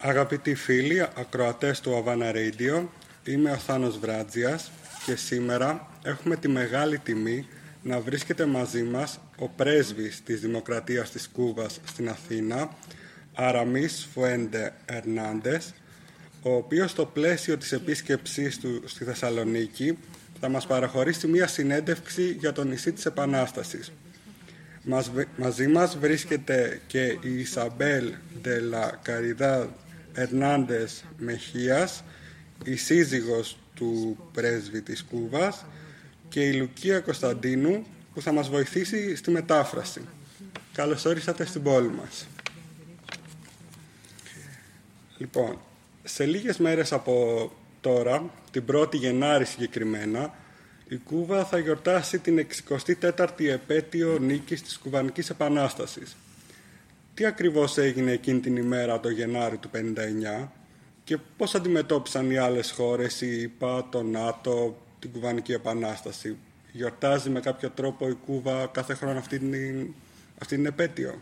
Αγαπητοί 0.00 0.54
φίλοι, 0.54 1.00
ακροατές 1.00 1.80
του 1.80 2.04
Havana 2.04 2.34
Radio, 2.34 2.86
είμαι 3.24 3.50
ο 3.50 3.56
Θάνος 3.56 3.98
Βράτζιας 3.98 4.70
και 5.04 5.16
σήμερα 5.16 5.88
έχουμε 6.02 6.36
τη 6.36 6.48
μεγάλη 6.48 6.98
τιμή 6.98 7.46
να 7.82 8.00
βρίσκεται 8.00 8.46
μαζί 8.46 8.82
μας 8.82 9.20
ο 9.38 9.48
πρέσβης 9.48 10.22
της 10.22 10.40
Δημοκρατίας 10.40 11.10
της 11.10 11.28
Κούβας 11.28 11.80
στην 11.84 12.08
Αθήνα, 12.08 12.70
Αραμίς 13.34 14.08
Φουέντε 14.12 14.72
Ερνάντες, 14.84 15.74
ο 16.42 16.54
οποίος 16.54 16.90
στο 16.90 17.06
πλαίσιο 17.06 17.56
της 17.58 17.72
επίσκεψής 17.72 18.58
του 18.58 18.82
στη 18.84 19.04
Θεσσαλονίκη 19.04 19.98
θα 20.40 20.48
μας 20.48 20.66
παραχωρήσει 20.66 21.26
μία 21.26 21.46
συνέντευξη 21.46 22.36
για 22.38 22.52
το 22.52 22.64
νησί 22.64 22.92
της 22.92 23.06
Επανάστασης. 23.06 23.92
μαζί 25.36 25.66
μας 25.66 25.98
βρίσκεται 25.98 26.80
και 26.86 27.18
η 27.20 27.38
Ισαμπέλ 27.38 28.12
Ντελα 28.40 28.98
Καριδά 29.02 29.68
Ερνάντες 30.12 31.04
Μεχίας, 31.18 32.04
η 32.64 32.76
σύζυγος 32.76 33.58
του 33.74 34.18
πρέσβη 34.32 34.82
της 34.82 35.04
Κούβας 35.04 35.64
και 36.28 36.40
η 36.40 36.52
Λουκία 36.52 37.00
Κωνσταντίνου 37.00 37.86
που 38.14 38.22
θα 38.22 38.32
μας 38.32 38.48
βοηθήσει 38.48 39.16
στη 39.16 39.30
μετάφραση. 39.30 40.00
Καλώς 40.72 41.04
όρισατε 41.04 41.44
στην 41.44 41.62
πόλη 41.62 41.88
μας. 41.88 42.26
Λοιπόν, 45.18 45.58
σε 46.04 46.24
λίγες 46.24 46.58
μέρες 46.58 46.92
από 46.92 47.52
τώρα, 47.80 48.30
την 48.50 48.64
1η 48.72 48.94
Γενάρη 48.94 49.44
συγκεκριμένα, 49.44 50.34
η 50.88 50.96
Κούβα 50.96 51.44
θα 51.44 51.58
γιορτάσει 51.58 52.18
την 52.18 52.38
64η 52.38 53.44
επέτειο 53.44 54.18
νίκης 54.18 54.62
της 54.62 54.78
Κουβανικής 54.78 55.30
Επανάστασης. 55.30 56.16
Τι 57.18 57.26
ακριβώς 57.26 57.78
έγινε 57.78 58.12
εκείνη 58.12 58.40
την 58.40 58.56
ημέρα 58.56 59.00
το 59.00 59.08
Γενάρη 59.08 59.56
του 59.56 59.70
59 60.44 60.48
και 61.04 61.18
πώς 61.36 61.54
αντιμετώπισαν 61.54 62.30
οι 62.30 62.36
άλλες 62.36 62.70
χώρες, 62.70 63.20
η 63.20 63.40
ΙΠΑ, 63.40 63.88
το 63.88 64.02
ΝΑΤΟ, 64.02 64.76
την 64.98 65.12
Κουβανική 65.12 65.52
Επανάσταση; 65.52 66.36
Γιορτάζει 66.72 67.30
με 67.30 67.40
κάποιο 67.40 67.70
τρόπο 67.70 68.08
η 68.08 68.14
Κούβα 68.14 68.66
κάθε 68.66 68.94
χρόνο 68.94 69.18
αυτή 69.18 69.38
την, 69.38 69.54
αυτή 70.42 70.54
την 70.54 70.66
επέτειο; 70.66 71.20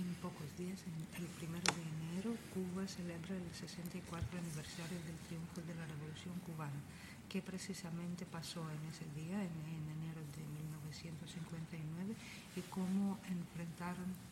En 0.00 0.08
pocos 0.24 0.48
días, 0.60 0.78
el 1.20 1.28
primero 1.38 1.68
de 1.76 1.82
enero, 1.94 2.30
Cuba 2.54 2.82
celebra 2.96 3.32
el 3.42 3.48
64 3.64 4.38
aniversario 4.42 4.98
del 5.06 5.18
triunfo 5.26 5.58
de 5.68 5.74
la 5.78 5.84
Revolución 5.92 6.36
Cubana. 6.46 6.80
¿Qué 7.30 7.40
precisamente 7.50 8.22
pasó 8.36 8.60
en 8.76 8.82
ese 8.92 9.06
día, 9.20 9.38
en, 9.48 9.54
en 9.76 9.84
enero 9.96 10.22
de 10.36 10.42
1959, 10.58 12.14
y 12.58 12.60
cómo 12.76 13.04
enfrentaron 13.36 14.08
eh, 14.14 14.29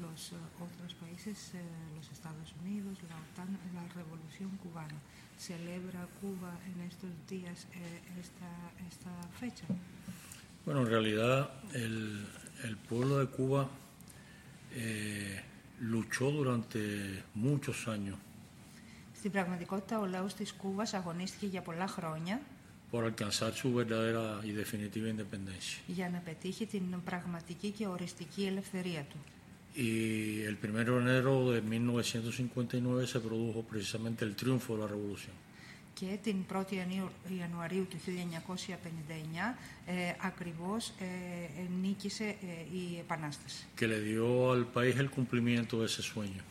los 0.00 0.32
uh, 0.32 0.64
otros 0.64 0.94
países, 0.94 1.54
eh, 1.54 1.60
los 1.96 2.10
Estados 2.10 2.54
Unidos, 2.62 2.98
la 3.08 3.16
OTAN, 3.16 3.58
la 3.74 3.86
Revolución 3.94 4.50
Cubana? 4.62 4.98
¿Celebra 5.38 6.06
Cuba 6.20 6.52
en 6.66 6.80
estos 6.82 7.10
días 7.28 7.66
eh, 7.74 8.00
esta, 8.20 8.50
esta 8.88 9.12
fecha? 9.38 9.64
Bueno, 10.64 10.80
en 10.80 10.86
realidad 10.86 11.50
el, 11.74 12.26
el 12.64 12.76
pueblo 12.76 13.18
de 13.18 13.26
Cuba 13.26 13.68
eh, 14.72 15.42
luchó 15.80 16.30
durante 16.30 17.22
muchos 17.34 17.88
años 17.88 18.18
Στην 19.14 19.30
πραγματικότητα, 19.30 19.98
ο 19.98 20.06
λαός 20.06 20.34
της 20.34 20.52
Κούβας 20.52 20.94
αγωνίστηκε 20.94 21.46
για 21.46 21.62
πολλά 21.62 21.86
χρόνια 21.86 22.40
por 22.90 23.04
alcanzar 23.04 23.52
su 23.60 23.68
verdadera 23.74 24.40
y 24.44 24.50
definitiva 24.62 25.08
independencia. 25.08 25.78
για 25.86 26.08
να 26.10 26.18
πετύχει 26.18 26.66
την 26.66 26.82
πραγματική 27.04 27.70
και 27.70 27.86
οριστική 27.86 28.44
ελευθερία 28.46 29.02
του. 29.10 29.16
Y 29.78 30.40
el 30.50 30.56
1 30.62 30.84
de 30.84 30.96
enero 31.06 31.50
de 31.50 31.60
1959 31.60 33.06
se 33.06 33.20
produjo 33.20 33.58
precisamente 33.72 34.24
el 34.24 34.34
triunfo 34.34 34.74
de 34.76 34.80
la 34.82 34.88
revolución. 34.88 35.34
Και 36.00 36.06
την 36.22 36.36
1η 36.52 36.72
Ιανουαρίου- 36.72 37.38
Ιανουαρίου 37.40 37.86
του 37.90 37.96
1959 38.06 39.56
ε, 39.86 39.92
ακριβώς 40.20 40.88
ε, 40.88 41.04
ε, 41.04 41.66
νίκησε 41.82 42.24
ε, 42.24 42.76
η 42.76 42.98
Επανάσταση 42.98 43.64
que 43.78 43.86
le 43.86 44.00
dio 44.00 44.50
al 44.52 44.64
país 44.76 44.94
el 45.04 45.10
cumplimiento 45.10 45.80
de 45.80 45.86
ese 45.86 46.02
sueño. 46.02 46.42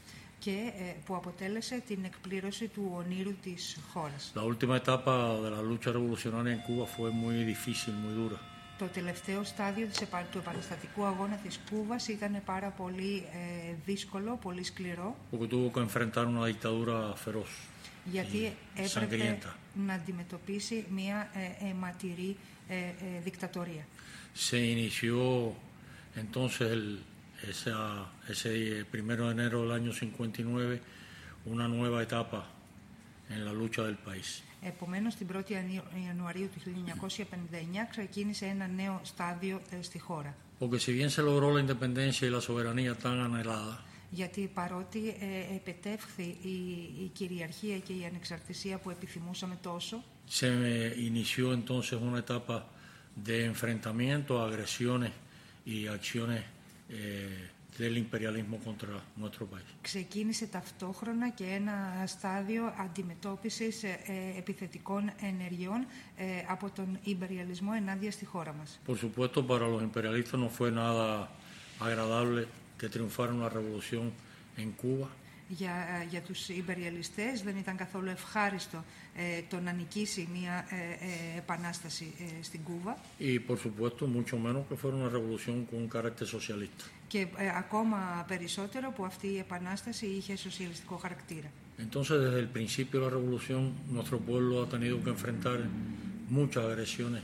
Και 0.44 0.72
ε, 0.78 0.94
που 1.06 1.14
αποτέλεσε 1.16 1.82
την 1.86 1.98
εκπλήρωση 2.04 2.66
του 2.68 2.92
ονείρου 2.96 3.34
της 3.42 3.76
χώρας. 3.92 4.32
La 4.34 4.42
última 4.52 4.76
etapa 4.76 5.12
de 5.44 5.48
la 5.56 5.60
lucha 5.70 5.90
revolucionaria 5.96 6.52
en 6.58 6.62
Cuba 6.68 6.84
fue 6.96 7.08
muy 7.22 7.36
difícil, 7.52 7.92
muy 8.04 8.14
dura, 8.20 8.38
Το 8.78 8.86
τελευταίο 8.86 9.44
στάδιο 9.44 9.86
της 9.86 10.00
επα- 10.00 10.26
του 10.32 10.38
επαναστατικού 10.38 11.04
αγώνα 11.04 11.36
της 11.36 11.60
Κούβας 11.70 12.08
ήταν 12.08 12.42
πάρα 12.44 12.68
πολύ 12.68 13.24
ε, 13.32 13.74
δύσκολο, 13.86 14.38
πολύ 14.42 14.62
σκληρό, 14.64 15.16
porque 15.32 15.46
tuvo 15.48 15.70
que 15.74 15.80
enfrentar 15.88 16.24
una 16.26 16.44
dictadura 16.46 17.14
feroz. 17.24 17.50
γιατί 18.04 18.52
έπρεπε 18.74 18.88
sangrienta. 18.88 19.56
να 19.86 19.94
αντιμετωπίσει 19.94 20.84
μια 20.90 21.30
ε, 21.60 21.68
αιματηρή 21.70 22.36
ε, 22.68 22.74
ε, 22.76 23.20
δικτατορία. 23.24 23.86
Se 24.34 24.58
inició 24.74 25.16
entonces 26.22 26.66
el- 26.76 26.98
esa- 27.51 28.05
ese 28.27 28.85
primero 28.91 29.25
de 29.27 29.31
enero 29.31 29.61
del 29.63 29.71
año 29.71 29.91
59 29.91 30.81
una 31.45 31.67
nueva 31.67 32.01
etapa 32.01 32.47
en 33.29 33.45
la 33.45 33.53
lucha 33.53 33.83
del 33.83 33.97
país. 33.97 34.41
Επομένως, 34.61 35.15
την 35.15 35.27
1η 35.27 35.53
Ιανου- 35.53 36.05
Ιανουαρίου 36.07 36.49
του 36.53 36.59
1959 36.65 37.87
ξεκίνησε 37.91 38.45
ένα 38.45 38.67
νέο 38.67 38.99
στάδιο 39.03 39.61
ε, 39.69 39.81
στη 39.81 39.99
χώρα. 39.99 40.35
Porque 40.59 40.79
si 40.79 40.91
bien 40.93 41.09
se 41.09 41.21
logró 41.21 41.47
la 41.53 41.59
independencia 41.59 42.23
y 42.27 42.31
la 42.31 42.41
soberanía 42.41 42.93
tan 42.95 43.19
anhelada, 43.19 43.83
Γιατί 44.11 44.51
παρότι 44.53 45.07
ε, 45.19 45.55
επετεύχθη 45.55 46.23
η, 46.41 46.49
η 47.03 47.09
κυριαρχία 47.13 47.77
και 47.79 47.93
η 47.93 48.05
ανεξαρτησία 48.05 48.77
που 48.77 48.89
επιθυμούσαμε 48.89 49.57
τόσο, 49.61 50.03
se 50.29 50.47
inició 51.09 51.53
entonces 51.53 51.99
una 52.09 52.19
etapa 52.25 52.55
de 53.27 53.45
enfrentamiento, 53.45 54.41
agresiones 54.41 55.11
y 55.65 55.87
acciones 55.87 56.41
eh, 56.41 56.45
del 57.78 57.96
imperialismo 57.96 58.58
contra 58.58 58.88
nuestro 59.16 59.46
país. 59.46 59.64
ξεκίνησε 59.80 60.46
ταυτόχρονα 60.46 61.28
και 61.30 61.44
ένα 61.44 62.04
στάδιο 62.06 62.74
αντιμετώπισης 62.78 63.82
ε, 63.82 63.98
ε, 64.06 64.38
επιθετικών 64.38 65.10
ενεργειών 65.20 65.86
ε, 66.16 66.24
από 66.48 66.70
τον 66.70 66.98
υπεριαλισμό 67.04 67.70
ενάντια 67.76 68.10
στη 68.10 68.24
χώρα 68.24 68.52
μας. 68.52 68.80
Por 68.86 68.98
supuesto, 68.98 69.46
para 69.46 69.68
los 69.68 69.82
imperialistas 69.82 70.38
no 70.40 70.48
fue 70.48 70.70
nada 70.70 71.28
agradable 71.78 72.46
que 72.78 72.88
triunfara 72.88 73.32
una 73.32 73.48
revolución 73.48 74.12
en 74.56 74.68
Cuba, 74.82 75.08
Για, 75.49 75.71
ε, 76.01 76.05
για 76.09 76.21
τους 76.21 76.49
υπεριαλιστές 76.49 77.41
δεν 77.43 77.57
ήταν 77.57 77.75
καθόλου 77.75 78.09
ευχάριστο 78.09 78.83
ε, 79.15 79.41
το 79.49 79.59
να 79.59 79.71
νικήσει 79.71 80.27
μια 80.33 80.65
ε, 80.69 80.75
ε, 80.75 81.37
επανάσταση 81.37 82.13
ε, 82.19 82.43
στην 82.43 82.63
Κούβα 82.63 82.97
y 83.19 83.39
por 83.39 83.57
supuesto 83.57 84.07
mucho 84.07 84.35
menos 84.45 84.61
que 84.67 84.75
fuera 84.81 84.95
una 84.97 85.09
revolución 85.17 85.55
con 85.69 85.77
un 85.83 85.87
carácter 85.87 86.27
socialista. 86.27 86.83
και 87.07 87.19
ε, 87.37 87.49
ακόμα 87.57 88.25
περισσότερο 88.27 88.91
που 88.91 89.05
αυτή 89.05 89.27
η 89.27 89.37
επανάσταση 89.37 90.05
είχε 90.05 90.35
σοσιαλιστικό 90.35 90.95
χαρακτήρα. 90.95 91.51
Entonces, 91.77 92.17
desde 92.25 92.39
el 92.39 92.49
principio 92.57 92.99
de 92.99 93.05
la 93.07 93.11
revolución, 93.19 93.61
nuestro 93.97 94.17
pueblo 94.29 94.53
ha 94.63 94.67
tenido 94.75 94.95
que 95.03 95.09
enfrentar 95.17 95.57
muchas 96.29 96.63
agresiones 96.71 97.21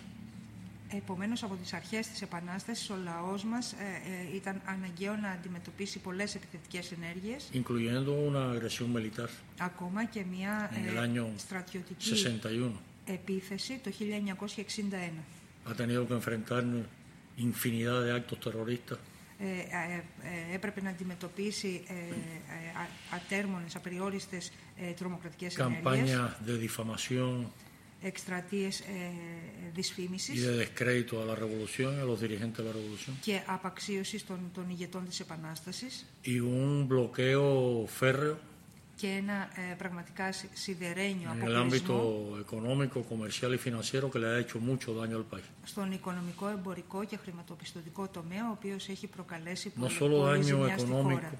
Επομένως, 0.90 1.42
από 1.42 1.54
τις 1.54 1.72
αρχές 1.72 2.06
της 2.06 2.22
Επανάστασης, 2.22 2.90
ο 2.90 2.96
λαός 3.04 3.44
μας 3.44 3.72
ε, 3.72 3.76
ε, 4.32 4.36
ήταν 4.36 4.60
αναγκαίο 4.64 5.16
να 5.16 5.28
αντιμετωπίσει 5.30 5.98
πολλές 5.98 6.34
επιθετικές 6.34 6.92
ενέργειες, 6.92 7.48
incluyendo 7.52 8.10
una 8.30 8.56
agresión 8.56 8.92
militar 9.00 9.28
ακόμα 9.58 10.04
και 10.04 10.24
μια 10.30 10.70
en 10.72 10.88
el 10.90 10.96
ε, 10.96 11.08
año 11.08 11.26
στρατιωτική 11.36 12.12
61. 12.64 12.70
επίθεση 13.04 13.80
το 13.84 13.90
1961. 13.98 15.70
Ha 15.70 15.74
tenido 15.74 16.06
que 16.06 16.14
enfrentar 16.14 16.62
infinidad 17.36 17.98
de 18.04 18.12
actos 18.12 18.38
terroristas 18.40 18.98
Ε, 19.38 19.44
ε, 19.44 20.02
ε, 20.52 20.54
έπρεπε 20.54 20.82
να 20.82 20.90
αντιμετωπίσει 20.90 21.82
ε, 21.88 21.92
ε, 21.92 21.98
α- 22.78 23.16
ατέρμονες, 23.16 23.76
απεριόριστες 23.76 24.52
ε, 24.76 24.90
τρομοκρατικές 24.90 25.56
ενέργειες, 25.56 25.82
campañas 25.82 26.46
de 26.48 26.68
difamación 26.68 27.46
εκστρατείες 28.00 28.80
ε, 28.80 28.84
y 28.84 29.70
δυσφήμισης 29.74 30.44
de 30.46 30.56
descrédito 30.64 31.20
a 31.22 31.24
la 31.24 31.34
revolución 31.34 31.90
y 31.96 32.00
a 32.00 32.04
los 32.04 32.20
dirigentes 32.20 32.58
de 32.58 32.64
la 32.64 32.72
revolución 32.72 33.14
και 33.20 33.40
απαξίωσης 33.46 34.26
των, 34.26 34.38
των 34.54 34.70
ηγετών 34.70 35.04
της 35.08 35.20
Επανάστασης 35.20 36.04
y 36.24 36.38
un 36.40 36.88
bloqueo 36.88 37.86
férreo 38.00 38.36
και 38.96 39.06
ένα 39.08 39.48
ε, 39.54 39.74
πραγματικά 39.74 40.32
σι- 40.32 40.48
σιδερένιο 40.52 41.30
en 41.30 41.42
el 41.46 41.56
αποκλεισμό 41.56 41.62
ámbito 41.62 42.40
económico, 42.46 42.98
comercial 43.12 43.50
y 43.54 43.58
financiero 43.58 44.10
que 44.10 44.18
le 44.18 44.26
ha 44.32 44.38
hecho 44.38 44.58
mucho 44.70 44.94
daño 45.00 45.16
al 45.16 45.24
país. 45.34 45.44
στον 45.64 45.92
οικονομικό, 45.92 46.48
εμπορικό 46.48 47.04
και 47.04 47.16
χρηματοπιστωτικό 47.16 48.08
τομέα, 48.08 48.48
ο 48.48 48.52
οποίος 48.52 48.88
έχει 48.88 49.06
προκαλέσει 49.06 49.72
No 49.76 49.80
πολλή, 49.80 49.94
solo 49.98 50.16
πολλή 50.20 50.38
daño 50.38 50.42
ζημιάς 50.42 50.80
στη 50.80 50.90
económico 50.90 51.02
χώρα. 51.02 51.32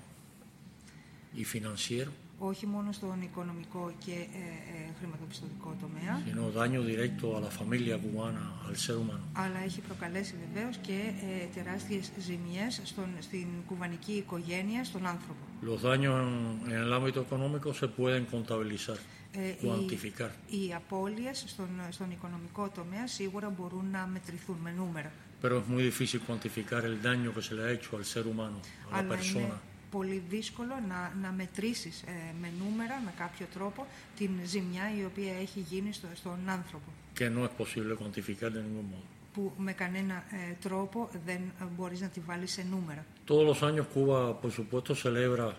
y 1.36 1.44
financiero, 1.44 2.10
όχι 2.38 2.66
μόνο 2.66 2.92
στον 2.92 3.22
οικονομικό 3.22 3.92
και 4.04 4.10
ε, 4.12 4.14
ε, 4.14 4.92
χρηματοπιστωτικό 4.98 5.76
τομέα, 5.80 6.22
sino 6.26 6.50
daño 6.60 6.80
directo 6.92 7.36
a 7.36 7.40
la 7.40 7.50
familia 7.60 7.96
cubana, 7.98 8.44
al 8.68 8.76
ser 8.76 8.96
humano. 8.96 9.24
αλλά 9.32 9.58
έχει 9.64 9.80
προκαλέσει 9.80 10.34
βεβαίως 10.46 10.76
και 10.76 10.92
ε, 10.92 11.46
τεράστιες 11.54 12.10
ζημιές 12.18 12.80
στον, 12.84 13.08
στην 13.20 13.46
κουβανική 13.66 14.12
οικογένεια, 14.12 14.84
στον 14.84 15.06
άνθρωπο. 15.06 15.40
Los 15.62 15.82
daños 15.82 16.14
en, 16.22 16.70
en 16.72 16.78
el 16.84 16.92
ámbito 16.92 17.20
económico 17.20 17.68
se 17.74 17.88
pueden 17.88 18.24
contabilizar, 18.24 18.96
Ε, 19.32 19.66
cuantificar. 19.66 20.30
οι, 20.48 20.66
οι 20.66 20.74
απώλειες 20.74 21.44
στον, 21.46 21.68
στον 21.90 22.10
οικονομικό 22.10 22.68
τομέα 22.74 23.06
σίγουρα 23.06 23.48
μπορούν 23.48 23.86
να 23.90 24.06
μετρηθούν 24.12 24.56
με 24.62 24.72
νούμερα. 24.76 25.12
Pero 25.42 25.58
es 25.58 25.66
muy 25.74 25.82
difícil 25.92 26.20
cuantificar 26.28 26.82
el 26.90 26.96
daño 27.08 27.28
que 27.34 27.42
se 27.48 27.52
le 27.56 27.62
ha 27.64 27.70
hecho 27.76 27.90
al 27.98 28.04
ser 28.14 28.24
humano, 28.26 28.58
a 28.60 28.90
la 28.92 28.98
αλλά 28.98 29.08
persona. 29.14 29.38
είναι 29.40 29.65
πολύ 29.90 30.22
δύσκολο 30.28 30.74
να, 30.88 31.12
να 31.22 31.32
μετρήσεις 31.32 32.02
ε, 32.02 32.12
με 32.40 32.48
νούμερα, 32.58 33.02
με 33.04 33.12
κάποιο 33.18 33.46
τρόπο, 33.54 33.86
την 34.16 34.30
ζημιά 34.44 34.82
η 35.00 35.04
οποία 35.04 35.32
έχει 35.40 35.60
γίνει 35.60 35.92
στο, 35.92 36.06
στον 36.14 36.38
άνθρωπο. 36.48 36.90
que 37.18 37.30
no 37.30 37.44
es 37.48 37.52
posible 37.62 37.92
cuantificar 38.02 38.48
de 38.52 38.62
ningún 38.62 38.86
modo. 38.92 39.06
που 39.34 39.52
με 39.56 39.72
κανένα 39.72 40.14
ε, 40.14 40.54
τρόπο 40.62 41.08
δεν 41.26 41.40
ε, 41.60 41.64
μπορείς 41.76 42.00
να 42.00 42.08
τη 42.08 42.20
βάλεις 42.20 42.52
σε 42.52 42.66
νούμερα. 42.70 43.04
Todos 43.26 43.44
los 43.50 43.62
años 43.62 43.86
Cuba, 43.94 44.40
por 44.40 44.50
supuesto, 44.52 44.94
celebra 44.94 45.56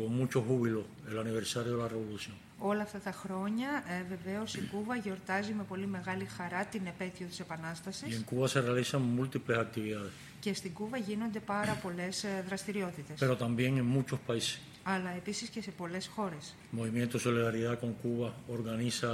con 0.00 0.10
mucho 0.20 0.38
júbilo 0.48 0.80
el 1.10 1.16
aniversario 1.24 1.70
de 1.76 1.78
la 1.82 1.88
revolución. 1.88 2.36
Όλα 2.62 2.82
αυτά 2.82 2.98
τα 2.98 3.12
χρόνια 3.12 3.68
ε, 3.88 4.02
βεβαίως 4.08 4.54
η 4.54 4.60
Κούβα 4.72 4.96
γιορτάζει 4.96 5.52
με 5.52 5.62
πολύ 5.62 5.86
μεγάλη 5.86 6.24
χαρά 6.24 6.64
την 6.64 6.86
επέτειο 6.86 7.26
της 7.26 7.38
Y 7.38 7.42
Επανάστασης 7.42 8.24
en 8.24 8.34
Cuba 8.34 8.46
se 8.48 8.60
realizan 8.60 9.00
múltiples 9.18 9.56
actividades, 9.58 10.12
και 10.40 10.54
στην 10.54 10.72
Κούβα 10.72 10.96
γίνονται 10.96 11.40
πάρα 11.40 11.78
πολλές 11.82 12.24
ε, 12.24 12.44
δραστηριότητες. 12.46 13.18
pero 13.20 13.36
también 13.36 13.76
en 13.76 13.86
muchos 13.98 14.18
países. 14.26 14.58
Αλλά 14.82 15.10
επίσης 15.16 15.48
και 15.48 15.62
σε 15.62 15.70
πολλές 15.70 16.06
χώρες. 16.14 16.54
Movimiento 16.76 17.18
Solidaridad 17.18 17.78
con 17.80 17.92
Cuba 18.02 18.28
organiza 18.56 19.10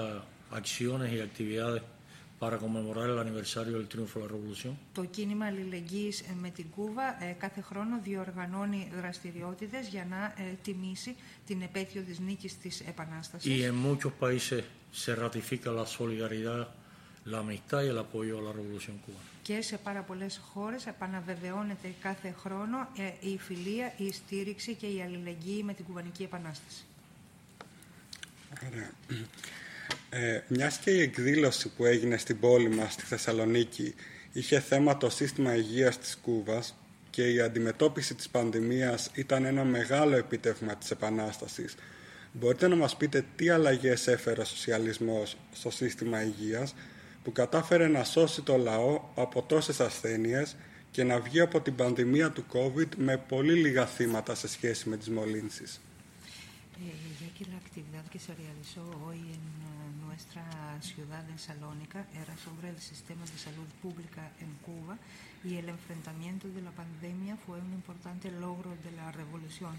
acciones 0.61 1.09
y 1.12 1.21
actividades 1.21 1.83
para 2.38 2.59
conmemorar 2.59 3.09
el 3.09 3.19
aniversario 3.19 3.75
del 3.79 3.88
triunfo 3.88 4.19
de 4.19 4.25
la 4.27 4.31
revolución. 4.33 4.77
Το 4.93 5.05
κίνημα 5.05 5.47
αλληλεγγύης 5.47 6.21
ε, 6.21 6.35
με 6.41 6.50
την 6.50 6.67
Κούβα 6.71 7.25
ε, 7.25 7.33
κάθε 7.38 7.61
χρόνο 7.61 8.00
διοργανώνει 8.03 8.93
δραστηριότητες 9.00 9.88
για 9.88 10.06
να 10.11 10.25
ε, 10.25 10.55
τιμήσει 10.62 11.17
την 11.47 11.62
επέτειο 11.62 12.03
της 12.03 12.19
νίκης 12.19 12.59
της 12.59 12.81
Επανάστασης. 12.81 13.53
Y 13.53 13.62
en 13.62 13.75
muchos 13.75 14.12
países 14.21 14.65
se 14.93 15.15
ratifica 15.15 15.71
la 15.71 15.87
solidaridad, 15.87 16.69
la 17.25 17.38
amistad 17.38 17.83
y 17.83 17.88
el 17.88 17.99
apoyo 17.99 18.38
a 18.38 18.43
la 18.43 18.53
revolución 18.53 18.97
cubana. 19.05 19.31
Και 19.43 19.62
σε 19.62 19.79
πάρα 19.79 20.03
πολλές 20.03 20.41
χώρες 20.53 20.87
επαναβεβαιώνεται 20.87 21.94
κάθε 22.00 22.35
χρόνο 22.38 22.88
ε, 22.97 23.29
η 23.29 23.38
φιλία, 23.38 23.93
η 23.97 24.12
στήριξη 24.12 24.75
και 24.75 24.87
η 24.87 25.03
αλληλεγγύη 25.03 25.62
με 25.65 25.75
την 25.75 25.85
Κουβανική 25.85 26.23
Επανάσταση. 26.23 26.85
Ωραία. 28.67 28.91
Ε, 30.11 30.41
μιας 30.49 30.79
και 30.79 30.91
η 30.91 31.00
εκδήλωση 31.00 31.69
που 31.69 31.85
έγινε 31.85 32.17
στην 32.17 32.41
πόλη 32.41 32.69
μας, 32.69 32.93
στη 32.93 33.05
Θεσσαλονίκη, 33.05 33.94
είχε 34.33 34.61
θέμα 34.61 34.97
το 34.97 35.11
σύστημα 35.11 35.55
υγείας 35.55 35.99
της 35.99 36.17
Κούβας 36.23 36.77
και 37.11 37.33
η 37.33 37.41
αντιμετώπιση 37.41 38.15
της 38.15 38.29
πανδημίας 38.29 39.11
ήταν 39.15 39.44
ένα 39.44 39.65
μεγάλο 39.65 40.17
επίτευγμα 40.17 40.77
της 40.77 40.91
Επανάστασης. 40.91 41.75
Μπορείτε 42.33 42.69
να 42.69 42.77
μας 42.77 42.97
πείτε 42.97 43.25
τι 43.37 43.49
αλλαγές 43.49 44.06
έφερε 44.06 44.41
ο 44.41 44.44
σοσιαλισμός 44.44 45.37
στο 45.53 45.71
σύστημα 45.71 46.23
υγείας 46.23 46.75
που 47.25 47.33
κατάφερε 47.33 47.88
να 47.88 48.05
σώσει 48.05 48.43
το 48.43 48.56
λαό 48.56 49.00
από 49.15 49.43
τόσες 49.43 49.81
ασθένειες 49.81 50.56
και 50.91 51.05
να 51.05 51.21
βγει 51.21 51.41
από 51.41 51.61
την 51.61 51.75
πανδημία 51.75 52.31
του 52.31 52.44
COVID 52.53 52.88
με 52.97 53.17
πολύ 53.29 53.53
λίγα 53.53 53.87
θύματα 53.87 54.35
σε 54.35 54.49
σχέση 54.49 54.88
με 54.88 54.97
τις 54.97 55.09
μολύνσεις. 55.09 55.81
Eh, 56.79 56.93
ya 57.23 57.29
que 57.37 57.44
la 57.53 57.59
actividad 57.65 58.05
que 58.12 58.19
se 58.19 58.33
realizó 58.35 58.83
hoy 59.05 59.21
en 59.37 59.44
eh, 59.71 59.75
nuestra 60.17 60.81
ciudad, 60.81 61.29
en 61.29 61.39
Salónica, 61.39 62.07
era 62.15 62.35
sobre 62.39 62.71
el 62.71 62.79
sistema 62.81 63.27
de 63.27 63.37
salud 63.37 63.67
pública 63.83 64.31
en 64.41 64.51
Cuba 64.65 64.97
y 65.45 65.57
el 65.57 65.69
enfrentamiento 65.69 66.49
de 66.49 66.63
la 66.63 66.71
pandemia 66.71 67.37
fue 67.37 67.61
un 67.61 67.75
importante 67.75 68.31
logro 68.31 68.71
de 68.83 68.93
la 68.93 69.13
revolución. 69.13 69.75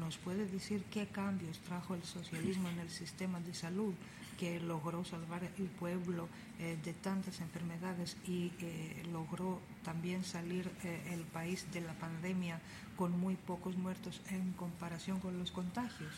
¿Nos 0.00 0.16
puede 0.16 0.46
decir 0.46 0.84
qué 0.90 1.06
cambios 1.08 1.58
trajo 1.58 1.94
el 1.94 2.02
socialismo 2.02 2.70
en 2.70 2.78
el 2.78 2.88
sistema 2.88 3.40
de 3.40 3.52
salud 3.52 3.92
que 4.38 4.58
logró 4.58 5.04
salvar 5.04 5.42
el 5.58 5.66
pueblo 5.66 6.30
eh, 6.58 6.78
de 6.82 6.94
tantas 6.94 7.42
enfermedades 7.42 8.16
y 8.26 8.52
eh, 8.60 9.02
logró 9.12 9.60
también 9.84 10.24
salir 10.24 10.70
eh, 10.82 11.12
el 11.12 11.24
país 11.24 11.66
de 11.74 11.82
la 11.82 11.92
pandemia 11.92 12.58
con 12.96 13.12
muy 13.12 13.36
pocos 13.36 13.76
muertos 13.76 14.22
en 14.30 14.52
comparación 14.52 15.20
con 15.20 15.38
los 15.38 15.50
contagios? 15.50 16.14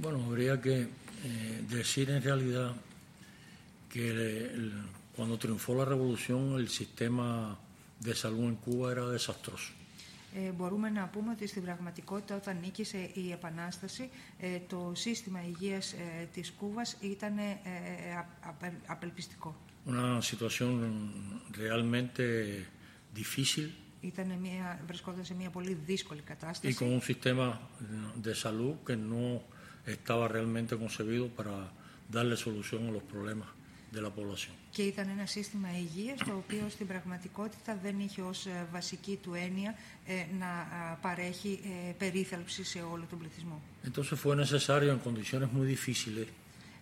Bueno, 0.00 0.24
habría 0.24 0.58
que 0.58 0.88
eh, 1.24 1.64
decir 1.68 2.08
en 2.08 2.22
realidad 2.22 2.74
que 3.93 4.05
el- 4.57 4.73
cuando 5.15 5.37
triunfó 5.37 5.71
la 5.75 5.85
revolución 5.93 6.41
el 6.61 6.67
sistema 6.69 7.27
de 8.05 8.13
salud 8.23 8.43
en 8.53 8.55
Cuba 8.65 8.91
era 8.91 9.05
desastroso. 9.17 9.71
Ε, 10.37 10.49
μπορούμε 10.51 10.89
να 10.89 11.07
πούμε 11.07 11.31
ότι 11.31 11.47
στην 11.47 11.61
πραγματικότητα 11.63 12.35
όταν 12.35 12.57
νίκησε 12.59 13.09
η 13.13 13.31
Επανάσταση 13.31 14.09
ε, 14.39 14.59
το 14.67 14.91
σύστημα 14.95 15.45
υγείας 15.47 15.93
ε, 15.93 16.27
της 16.33 16.51
Κούβας 16.51 16.97
ήταν 17.01 17.37
ε, 17.37 17.59
ε, 17.63 18.11
α- 18.15 18.29
απε- 18.41 18.81
απελπιστικό. 18.87 19.55
Una 19.87 20.21
situación 20.21 20.71
realmente 21.51 22.23
difícil 23.15 23.69
Ήταν 24.01 24.27
μια, 24.41 24.79
βρισκόταν 24.87 25.25
σε 25.25 25.33
μια 25.33 25.49
πολύ 25.49 25.73
δύσκολη 25.85 26.19
y 26.19 26.23
κατάσταση 26.29 26.75
con 26.79 26.87
un 26.97 27.01
sistema 27.01 27.59
de 28.25 28.35
salud 28.35 28.73
que 28.87 28.95
no 28.95 29.41
estaba 29.95 30.27
realmente 30.27 30.73
concebido 30.83 31.25
para 31.39 31.55
darle 32.15 32.35
solución 32.35 32.81
a 32.89 32.91
los 32.97 33.03
problemas 33.13 33.47
de 33.47 33.53
la 33.53 33.55
población. 33.55 33.58
Και 34.70 34.82
ήταν 34.82 35.08
ένα 35.08 35.26
σύστημα 35.26 35.68
υγείας 35.78 36.18
το 36.18 36.32
οποίο 36.36 36.68
στην 36.68 36.86
πραγματικότητα 36.86 37.78
δεν 37.82 38.00
είχε 38.00 38.22
ως 38.22 38.46
ε, 38.46 38.66
βασική 38.72 39.18
του 39.22 39.34
έννοια 39.34 39.74
ε, 40.06 40.12
να 40.38 40.46
α, 40.46 40.94
παρέχει 41.00 41.60
ε, 41.88 41.92
περίθαλψη 41.92 42.64
σε 42.64 42.78
όλο 42.92 43.04
τον 43.10 43.18
πληθυσμό. 43.18 43.62
Entonces 43.84 44.18
fue 44.24 44.36
necesario 44.36 44.90
en 44.92 44.98
condiciones 44.98 45.48
muy 45.52 45.66
difíciles 45.76 46.26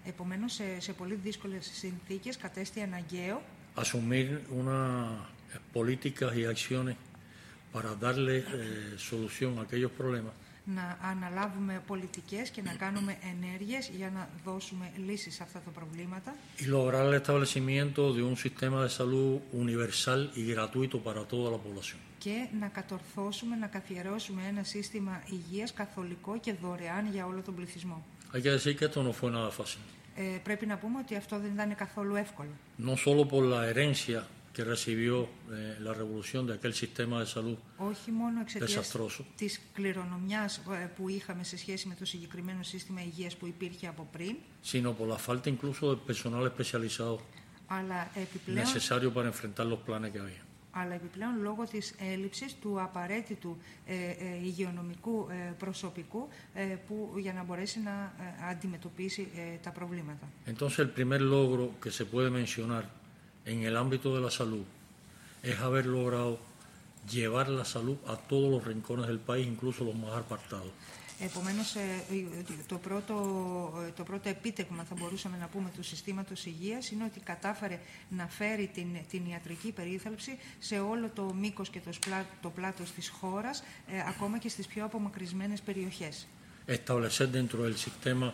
Επομένως, 0.05 0.53
σε, 0.53 0.81
σε 0.81 0.93
πολύ 0.93 1.15
δύσκολες 1.15 1.71
συνθήκες 1.75 2.37
κατέστη 2.37 2.81
αναγκαίο 2.81 3.43
asumir 3.79 4.27
unas 4.51 5.21
políticas 5.73 6.37
y 6.37 6.45
acciones 6.45 6.97
para 7.73 7.95
darle 7.95 8.39
eh, 8.39 8.95
solución 9.11 9.59
a 9.59 9.63
aquellos 9.63 9.93
problemas 9.93 10.33
να 10.75 10.99
αναλάβουμε 11.11 11.83
πολιτικές 11.87 12.51
και 12.51 12.63
να 12.63 12.73
κάνουμε 12.73 13.17
ενέργειες 13.33 13.91
για 13.97 14.11
να 14.11 14.29
δώσουμε 14.45 14.91
λύσεις 15.07 15.35
σε 15.35 15.43
αυτά 15.43 15.59
τα 15.65 15.71
προβλήματα 15.71 16.35
y 16.59 16.65
lograr 16.77 17.03
el 17.11 17.15
establecimiento 17.23 18.01
de 18.17 18.23
un 18.31 18.37
sistema 18.45 18.79
de 18.87 18.89
salud 19.01 19.41
universal 19.65 20.21
y 20.41 20.43
gratuito 20.55 20.97
para 21.09 21.23
toda 21.33 21.51
la 21.51 21.59
población. 21.67 21.99
και 22.19 22.47
να 22.61 22.67
κατορθώσουμε, 22.69 23.57
να 23.57 23.67
καθιερώσουμε 23.67 24.43
ένα 24.49 24.63
σύστημα 24.63 25.23
υγείας 25.27 25.73
καθολικό 25.73 26.39
και 26.41 26.53
δωρεάν 26.63 27.07
για 27.13 27.27
όλο 27.27 27.41
τον 27.43 27.55
πληθυσμό. 27.55 28.05
Hay 28.33 28.43
que 28.43 28.51
decir 28.59 28.77
que 28.79 28.85
esto 28.89 29.03
no 29.03 29.13
fue 29.13 29.31
nada 29.31 29.51
fácil, 29.51 29.81
Ε, 30.15 30.39
πρέπει 30.43 30.67
να 30.67 30.77
πούμε 30.79 30.99
ότι 30.99 31.15
αυτό 31.17 31.39
δεν 31.39 31.51
ήταν 31.55 31.75
καθόλου 31.75 32.15
εύκολο. 32.15 32.51
no 32.87 32.95
solo 32.97 33.29
por 33.29 33.43
la 33.55 33.61
herencia 33.73 34.19
que 34.59 34.65
recibió 34.65 35.15
eh, 35.23 35.77
la 35.87 35.95
revolución 35.95 36.43
de 36.49 36.53
aquel 36.59 36.75
sistema 36.75 37.21
de 37.21 37.27
salud 37.27 37.57
Όχι 37.77 38.11
μόνο 38.11 38.41
εξαιτίας 38.41 38.71
desastroso, 38.73 39.25
της 39.37 39.61
κληρονομιάς 39.73 40.57
ε, 40.57 40.87
που 40.97 41.09
είχαμε 41.09 41.45
σε 41.45 41.57
σχέση 41.59 41.89
με 41.89 41.95
το 41.95 42.05
συγκεκριμένο 42.05 42.63
σύστημα 42.63 43.03
υγείας 43.03 43.37
που 43.37 43.47
υπήρχε 43.47 43.87
από 43.87 44.09
πριν, 44.13 44.37
sino 44.73 44.95
por 44.99 45.09
la 45.09 45.19
falta 45.19 45.49
incluso 45.49 45.95
del 45.95 46.01
personal 46.11 46.51
especializado 46.53 47.19
αλλά 47.67 48.11
επιπλέον, 48.15 48.67
necesario 48.67 49.13
para 49.13 49.29
enfrentar 49.29 49.67
los 49.67 49.79
planes 49.87 50.11
que 50.13 50.19
había. 50.19 50.43
αλλά 50.71 50.95
επιπλέον 50.95 51.41
λόγω 51.43 51.65
της 51.65 51.95
έλλειψης 52.13 52.55
του 52.55 52.81
απαραίτητου 52.81 53.57
ε, 53.87 53.95
ε, 53.95 54.45
υγειονομικού 54.45 55.27
ε, 55.31 55.53
προσωπικού 55.59 56.29
ε, 56.55 56.63
που, 56.63 57.15
για 57.19 57.33
να 57.33 57.43
μπορέσει 57.43 57.81
να 57.81 57.91
ε, 57.91 58.51
αντιμετωπίσει 58.51 59.29
ε, 59.37 59.57
τα 59.63 59.71
προβλήματα. 59.71 60.29
Entonces 60.47 60.79
el 60.79 60.91
primer 60.91 61.21
logro 61.21 61.65
que 61.83 61.91
se 61.91 62.05
puede 62.05 62.31
mencionar 62.31 62.85
en 63.49 63.63
el 63.69 63.77
ámbito 63.77 64.15
de 64.15 64.21
la 64.21 64.31
salud 64.31 64.65
es 65.43 65.59
haber 65.59 65.87
logrado 65.87 66.39
llevar 67.11 67.49
la 67.49 67.65
salud 67.65 67.97
a 68.07 68.17
todos 68.17 68.51
los 68.55 68.63
rincones 68.65 69.07
del 69.07 69.19
país, 69.19 69.47
incluso 69.47 69.85
los 69.85 69.95
más 69.95 70.15
apartados. 70.25 70.73
Επομένως, 71.21 71.75
ε, 71.75 71.81
το 72.67 72.79
πρώτο, 72.79 73.15
ε, 73.87 73.91
το 73.91 74.03
πρώτο 74.03 74.29
επίτευγμα, 74.29 74.85
θα 74.85 74.95
μπορούσαμε 74.99 75.37
να 75.37 75.47
πούμε, 75.47 75.71
του 75.77 75.83
συστήματος 75.83 76.47
υγείας 76.47 76.91
είναι 76.91 77.05
ότι 77.05 77.21
κατάφερε 77.21 77.81
να 78.09 78.27
φέρει 78.27 78.71
την, 78.75 78.87
την 79.11 79.27
ιατρική 79.27 79.73
περίθαλψη 79.73 80.39
σε 80.59 80.79
όλο 80.79 81.11
το 81.15 81.35
μήκος 81.35 81.69
και 81.69 81.81
το, 81.81 81.93
σπλά, 81.93 82.27
το 82.43 82.51
πλάτος 82.51 82.93
της 82.93 83.09
χώρας, 83.09 83.63
ε, 83.93 84.01
ακόμα 84.09 84.39
και 84.39 84.49
στις 84.49 84.67
πιο 84.67 84.85
απομακρυσμένες 84.85 85.61
περιοχές. 85.61 86.27
Establecer 86.67 87.29
dentro 87.39 87.59
del 87.67 87.77
sistema 87.87 88.29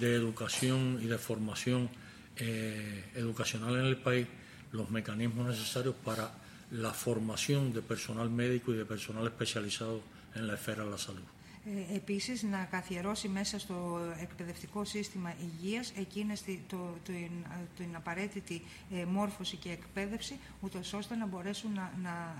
de 0.00 0.08
educación 0.14 0.80
y 1.02 1.06
de 1.06 1.18
formación 1.28 1.88
eh, 2.36 3.04
educacional 3.14 3.76
en 3.76 3.84
el 3.86 3.96
país 3.96 4.26
los 4.72 4.90
mecanismos 4.90 5.46
necesarios 5.46 5.94
para 6.04 6.24
la 6.70 6.92
formación 6.92 7.72
de 7.72 7.80
personal 7.82 8.28
médico 8.30 8.72
y 8.72 8.76
de 8.76 8.84
personal 8.84 9.24
especializado 9.26 10.00
en 10.34 10.46
la 10.48 10.54
esfera 10.54 10.84
de 10.84 10.90
la 10.90 10.98
salud. 10.98 11.22
Ε, 11.90 11.94
επίσης, 11.96 12.42
να 12.42 12.64
καθιερώσει 12.70 13.28
μέσα 13.28 13.58
στο 13.58 14.00
εκπαιδευτικό 14.20 14.84
σύστημα 14.84 15.34
υγείας 15.40 15.92
εκείνες 15.96 16.42
τη- 16.42 16.60
το, 16.68 16.76
το, 16.76 17.12
την, 17.12 17.30
την 17.76 17.96
απαραίτητη 17.96 18.62
ε, 18.94 19.04
μόρφωση 19.04 19.56
και 19.56 19.70
εκπαίδευση, 19.70 20.38
ούτως 20.60 20.92
ώστε 20.92 21.14
να 21.14 21.26
μπορέσουν 21.26 21.72
να, 21.72 21.92
να 22.02 22.34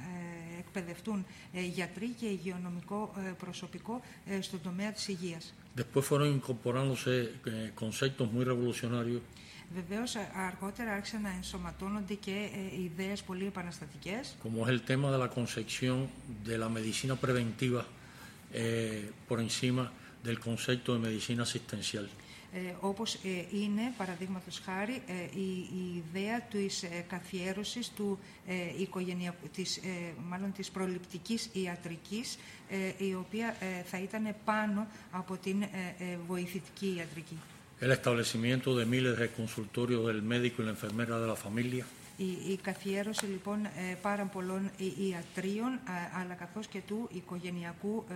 ε, 0.54 0.58
εκπαιδευτούν 0.58 1.26
ε, 1.52 1.60
γιατροί 1.62 2.06
και 2.08 2.26
υγειονομικό 2.26 3.14
ε, 3.18 3.20
προσωπικό 3.30 4.00
ε, 4.26 4.40
στον 4.40 4.60
τομέα 4.62 4.92
της 4.92 5.08
υγείας. 5.08 5.54
Después 5.76 6.04
fueron 6.08 6.30
incorporándose 6.40 7.12
eh, 7.46 7.70
conceptos 7.82 8.26
muy 8.32 8.44
revolucionarios 8.44 9.22
Βεβαίως, 9.75 10.14
ε, 10.14 10.30
αργότερα 10.35 10.92
άρχισαν 10.92 11.23
να 11.23 11.30
ενσωματώνονται 11.37 12.14
και 12.14 12.30
ε, 12.30 12.83
ιδέες 12.83 13.23
πολύ 13.23 13.47
επαναστατικές, 13.47 14.37
como 14.42 14.66
es 14.66 14.71
el 14.71 14.83
tema 14.83 15.11
de 15.11 15.18
la 15.18 15.28
concepción 15.28 16.09
de 16.44 16.59
la 16.59 16.68
medicina 16.68 17.14
preventiva 17.16 17.85
eh, 18.52 19.11
por 19.28 19.40
encima 19.40 19.90
del 20.23 20.38
concepto 20.38 20.92
de 20.94 20.99
medicina 20.99 21.42
asistencial. 21.42 22.09
ε, 22.54 22.75
όπως 22.80 23.14
ε, 23.14 23.18
είναι, 23.52 23.92
παραδείγματος 23.97 24.61
χάρη, 24.64 25.02
ε, 25.06 25.38
η, 25.38 25.49
η 25.59 26.04
ιδέα 26.04 26.40
της 26.40 26.83
ε, 26.83 27.04
καθιέρωσης 27.09 27.88
του, 27.88 28.18
ε, 28.47 28.54
οικογενειακού, 28.80 29.49
της, 29.49 29.76
ε, 29.76 30.12
μάλλον 30.28 30.52
της 30.52 30.71
προληπτικής 30.71 31.49
ιατρικής, 31.52 32.38
ε, 32.68 33.04
η 33.06 33.14
οποία 33.14 33.56
ε, 33.61 33.83
θα 33.83 33.99
ήταν 33.99 34.35
πάνω 34.44 34.87
από 35.11 35.37
την 35.37 35.62
ε, 35.62 35.66
ε, 35.99 36.18
βοηθητική 36.26 36.94
ιατρική. 36.97 37.38
El 37.79 37.91
establecimiento 37.91 38.75
de 38.75 38.86
miles 38.86 39.17
de 39.17 39.27
consultorios 39.39 40.05
del 40.08 40.22
médico 40.22 40.62
y 40.62 40.65
la 40.65 40.72
enfermera 40.72 41.19
de 41.19 41.27
la 41.27 41.36
familia, 41.36 41.86
Η, 42.22 42.51
η 42.51 42.60
καθιέρωση 42.62 43.25
λοιπόν 43.25 43.65
ε, 43.65 43.69
πάρα 44.01 44.24
πολλών 44.25 44.65
ε, 44.65 45.03
ιατρίων, 45.10 45.67
α- 45.72 46.19
αλλά 46.22 46.34
καθώς 46.34 46.67
και 46.67 46.81
του 46.88 47.10
οικογενειακού 47.13 48.05
ε, 48.10 48.13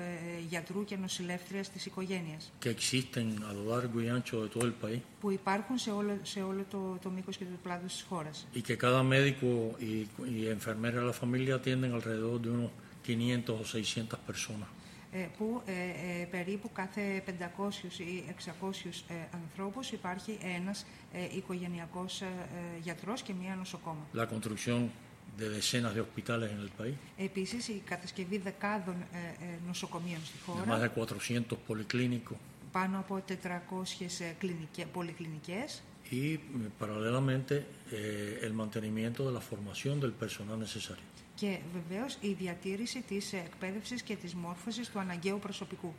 γιατρού 0.49 0.83
και 0.85 0.95
νοσηλεύτριας 0.97 1.69
της 1.69 1.85
οικογένειας, 1.85 2.51
que 2.63 2.69
existen 2.69 3.27
a 3.49 3.53
lo 3.53 3.63
largo 3.73 4.01
y 4.01 4.07
ancho 4.09 4.43
de 4.43 4.49
todo 4.49 4.65
el 4.65 4.73
país, 4.85 4.99
που 5.21 5.31
υπάρχουν 5.31 5.77
σε 5.77 5.91
όλο, 5.91 6.17
σε 6.23 6.41
όλο 6.41 6.65
το, 6.71 6.97
το 7.03 7.09
μήκος 7.09 7.37
και 7.37 7.43
το 7.43 7.57
πλάτος 7.63 7.93
της 7.93 8.05
χώρας. 8.09 8.47
y 8.55 8.61
que 8.61 8.77
cada 8.77 9.03
médico 9.03 9.47
y, 9.79 9.93
y 10.35 10.47
enfermera 10.57 10.99
de 10.99 11.05
la 11.05 11.13
familia 11.23 11.55
atienden 11.55 11.91
alrededor 11.93 12.41
de 12.41 12.49
unos 12.49 12.69
500 13.03 13.61
o 13.61 13.65
600 13.65 14.19
personas. 14.29 14.67
ε, 15.12 15.26
που 15.38 15.62
ε, 15.66 15.72
ε, 15.72 16.24
περίπου 16.24 16.72
κάθε 16.72 17.22
500 17.26 18.00
ή 18.00 18.24
600 18.28 19.04
ε, 19.08 19.14
ανθρώπους 19.32 19.90
υπάρχει 19.90 20.38
ένας 20.56 20.86
ε, 21.12 21.36
οικογενειακός 21.36 22.20
ε, 22.20 22.24
ε, 22.24 22.78
γιατρός 22.82 23.22
και 23.22 23.32
μία 23.40 23.54
νοσοκόμα. 23.54 24.06
La 24.14 24.26
construcción 24.26 24.90
de 25.38 25.48
decenas 25.58 25.92
de 25.94 26.00
hospitales 26.00 26.50
en 26.50 26.60
el 26.60 26.70
país, 26.78 26.94
Επίσης, 27.16 27.68
η 27.68 27.82
κατασκευή 27.84 28.38
δεκάδων 28.38 28.94
ε, 29.12 29.44
ε, 29.44 29.58
νοσοκομείων 29.66 30.20
στη 30.24 30.38
de 30.46 30.66
más 30.66 30.78
χώρα, 30.78 30.78
de 30.78 30.88
400 30.88 31.58
policlínicos 31.66 32.36
πάνω 32.72 32.98
από 32.98 33.22
400 33.26 34.20
ε, 34.20 34.34
κλινικέ, 34.38 34.86
πολυκλινικές 34.92 35.82
y 36.10 36.34
eh, 36.34 36.40
paralelamente 36.78 37.66
eh, 37.90 38.40
el 38.42 38.52
mantenimiento 38.54 39.26
de 39.26 39.32
la 39.32 39.40
formación 39.40 40.00
del 40.00 40.12
personal 40.12 40.58
necesario 40.58 41.04
και 41.40 41.58
βεβαίως 41.72 42.16
η 42.20 42.32
διατήρηση 42.32 43.02
της 43.08 43.32
εκπαίδευσης 43.32 44.02
και 44.02 44.16
της 44.16 44.34
μόρφωσης 44.34 44.88
του 44.88 44.98
αναγκαίου 44.98 45.38
προσωπικού. 45.38 45.94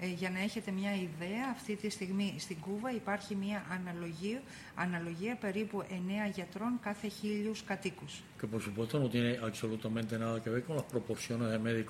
Ε, 0.00 0.06
για 0.06 0.30
να 0.30 0.40
έχετε 0.40 0.70
μια 0.70 0.94
ιδέα, 0.94 1.50
αυτή 1.50 1.76
τη 1.76 1.90
στιγμή 1.90 2.34
στην 2.38 2.56
Κούβα 2.60 2.94
υπάρχει 2.94 3.34
μια 3.34 3.64
αναλογία, 3.70 4.42
αναλογία 4.74 5.36
περίπου 5.36 5.84
9 5.88 5.92
γιατρών 6.34 6.78
κάθε 6.82 7.08
χίλιους 7.08 7.64
κατοίκους. 7.64 8.22
Δεν 8.40 8.50
έχει 11.66 11.88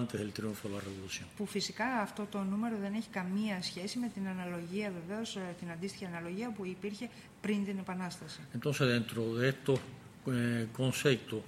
antes 0.00 0.16
del 0.20 0.32
triunfo 0.32 0.68
de 0.68 0.74
la 0.74 0.80
revolución. 0.80 1.26
Που 1.36 1.46
φυσικά 1.46 1.86
αυτό 2.00 2.26
το 2.30 2.42
νούμερο 2.42 2.76
δεν 2.80 2.94
έχει 2.94 3.08
καμία 3.08 3.62
σχέση 3.62 3.98
με 3.98 4.08
την 4.08 4.28
αναλογία, 4.28 4.92
βεβαίως, 5.00 5.36
ε, 5.36 5.54
την 5.58 5.70
αντίστοιχη 5.70 6.04
αναλογία 6.04 6.50
που 6.50 6.64
υπήρχε 6.66 7.08
πριν 7.40 7.64
την 7.64 7.78
Επανάσταση. 7.78 8.40
Entonces, 8.54 8.86
dentro 8.96 9.34
de 9.36 9.48
estos 9.48 9.78
eh, 10.26 10.66
conceptos, 10.80 11.42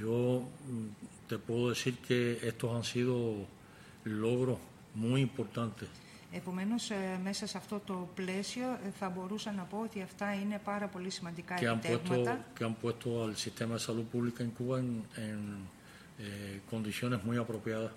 yo 0.00 0.42
mm, 0.42 0.88
te 1.28 1.36
puedo 1.38 1.64
decir 1.74 1.94
que 2.08 2.18
estos 2.50 2.68
han 2.76 2.84
sido 2.84 3.14
logros 4.04 4.58
muy 4.94 5.20
importantes 5.20 5.88
Επομένως, 6.32 6.90
ε, 6.90 7.20
μέσα 7.22 7.46
σε 7.46 7.58
αυτό 7.58 7.80
το 7.86 8.08
πλαίσιο 8.14 8.66
ε, 8.86 8.90
θα 8.98 9.08
μπορούσα 9.08 9.52
να 9.52 9.62
πω 9.62 9.80
ότι 9.84 10.02
αυτά 10.02 10.34
είναι 10.34 10.60
πάρα 10.64 10.86
πολύ 10.86 11.10
σημαντικά 11.10 11.56
que 11.58 11.66
han, 11.66 11.78
puesto, 11.78 11.92
επιτεύγματα 11.92 12.44
que 12.58 12.64
han 12.64 12.74
puesto 12.82 13.22
al 13.24 13.36
sistema 13.36 13.74
de 13.74 13.80
salud 13.88 14.06
pública 14.14 14.42
en 14.42 14.50
Cuba 14.58 14.78
en, 14.78 14.90
en, 15.26 15.40
eh, 16.18 16.60
condiciones 16.70 17.18
muy 17.24 17.36
apropiadas 17.44 17.92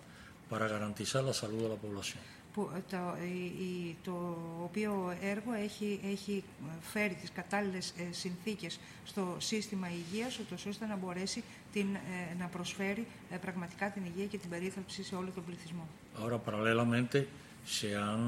para 0.49 0.67
garantizar 0.67 1.23
la 1.23 1.33
salud 1.33 1.61
de 1.65 1.69
la 1.69 1.79
población. 1.85 2.21
που, 2.53 2.69
ε, 2.75 2.79
το, 2.89 2.97
η- 3.23 3.63
η- 3.63 3.97
το 4.03 4.37
οποίο 4.63 5.17
έργο 5.21 5.53
έχει, 5.53 5.99
έχει 6.11 6.43
φέρει 6.81 7.13
τις 7.13 7.31
κατάλληλες 7.31 7.93
ε, 7.97 8.13
συνθήκες 8.13 8.79
στο 9.05 9.35
σύστημα 9.39 9.87
υγείας, 9.89 10.39
ούτως 10.39 10.65
ώστε 10.65 10.85
να 10.85 10.95
μπορέσει 10.95 11.43
την, 11.73 11.95
ε, 11.95 12.33
να 12.39 12.45
προσφέρει 12.47 13.07
ε, 13.31 13.35
πραγματικά 13.37 13.89
την 13.89 14.03
υγεία 14.05 14.25
και 14.25 14.37
την 14.37 14.49
περίθαλψη 14.49 15.03
σε 15.03 15.15
όλο 15.15 15.29
τον 15.35 15.45
πληθυσμό. 15.45 15.87
Ahora, 16.19 16.37
paralelamente, 16.49 17.27
se, 17.65 17.89
han, 17.95 18.21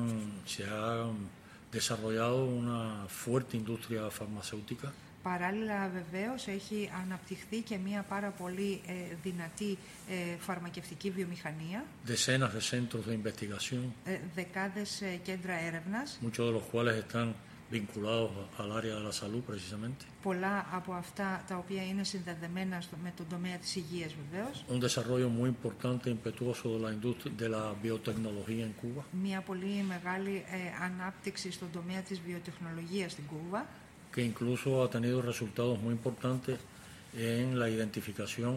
se 0.54 0.64
ha 0.74 0.86
desarrollado 1.72 2.40
una 2.62 2.80
fuerte 3.22 3.54
industria 3.58 4.02
farmacéutica 4.20 4.88
Παράλληλα, 5.24 5.90
βεβαίως, 5.94 6.48
έχει 6.48 6.90
αναπτυχθεί 7.04 7.60
και 7.62 7.78
μια 7.78 8.06
πάρα 8.10 8.30
πολύ 8.30 8.82
ε, 8.88 8.94
δυνατή 9.24 9.78
ε, 10.10 10.38
φαρμακευτική 10.40 11.10
βιομηχανία, 11.12 11.86
decenas 12.08 12.52
de 12.54 12.62
centros 12.72 13.06
de 13.08 13.14
investigación, 13.14 13.84
ε, 14.06 14.18
δεκάδες 14.36 15.02
ε, 15.02 15.20
κέντρα 15.24 15.54
έρευνας, 15.54 16.20
muchos 16.22 16.46
de 16.48 16.52
los 16.52 16.64
cuales 16.72 16.96
están 17.06 17.34
vinculados 17.72 18.30
al 18.62 18.72
área 18.80 18.94
de 18.96 19.04
la 19.10 19.12
salud 19.12 19.42
precisamente. 19.52 20.06
πολλά 20.24 20.68
από 20.72 20.94
αυτά 20.94 21.44
τα 21.48 21.56
οποία 21.58 21.84
είναι 21.86 22.04
συνδεδεμένα 22.04 22.82
στο, 22.82 22.96
με 23.04 23.14
τον 23.18 23.26
τομέα 23.30 23.58
της 23.58 23.76
υγείας 23.76 24.12
βεβαίως, 24.22 24.66
Un 24.70 24.80
desarrollo 24.80 25.30
muy 25.40 25.50
importante 25.56 26.10
e 26.10 26.12
impetuoso 26.20 26.64
de 26.76 26.80
la 26.86 26.92
industria 26.98 27.34
de 27.42 27.48
la 27.56 27.64
biotecnología 27.84 28.64
en 28.66 28.74
Cuba, 28.82 29.04
μια 29.12 29.42
πολύ 29.42 29.86
μεγάλη 29.88 30.44
ε, 30.52 30.84
ανάπτυξη 30.84 31.52
στον 31.52 31.68
τομέα 31.72 32.02
της 32.02 32.22
βιοτεχνολογίας 32.22 33.12
στην 33.12 33.24
Κούβα, 33.28 33.68
que 34.13 34.23
incluso 34.31 34.83
ha 34.83 34.89
tenido 34.91 35.23
resultados 35.23 35.77
muy 35.85 35.93
importantes 35.99 36.57
en 37.17 37.59
la 37.61 37.69
identificación 37.77 38.53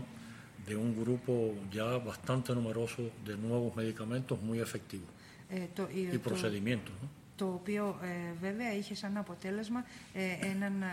de 0.67 0.75
un 0.75 0.89
grupo 1.01 1.33
ya 1.71 1.87
bastante 2.11 2.53
numeroso 2.53 3.01
de 3.27 3.35
nuevos 3.37 3.75
medicamentos 3.75 4.35
muy 4.47 4.59
efectivos 4.59 5.09
ε, 5.49 5.67
το, 5.75 5.87
η- 5.93 6.09
y 6.13 6.17
το, 6.17 6.29
procedimientos. 6.29 6.93
¿no? 7.01 7.07
το 7.35 7.47
οποίο 7.53 7.99
ε, 8.03 8.33
βέβαια 8.41 8.73
είχε 8.75 8.95
σαν 8.95 9.17
αποτέλεσμα 9.17 9.85
ε, 10.13 10.21
έναν, 10.51 10.81
ε, 10.81 10.85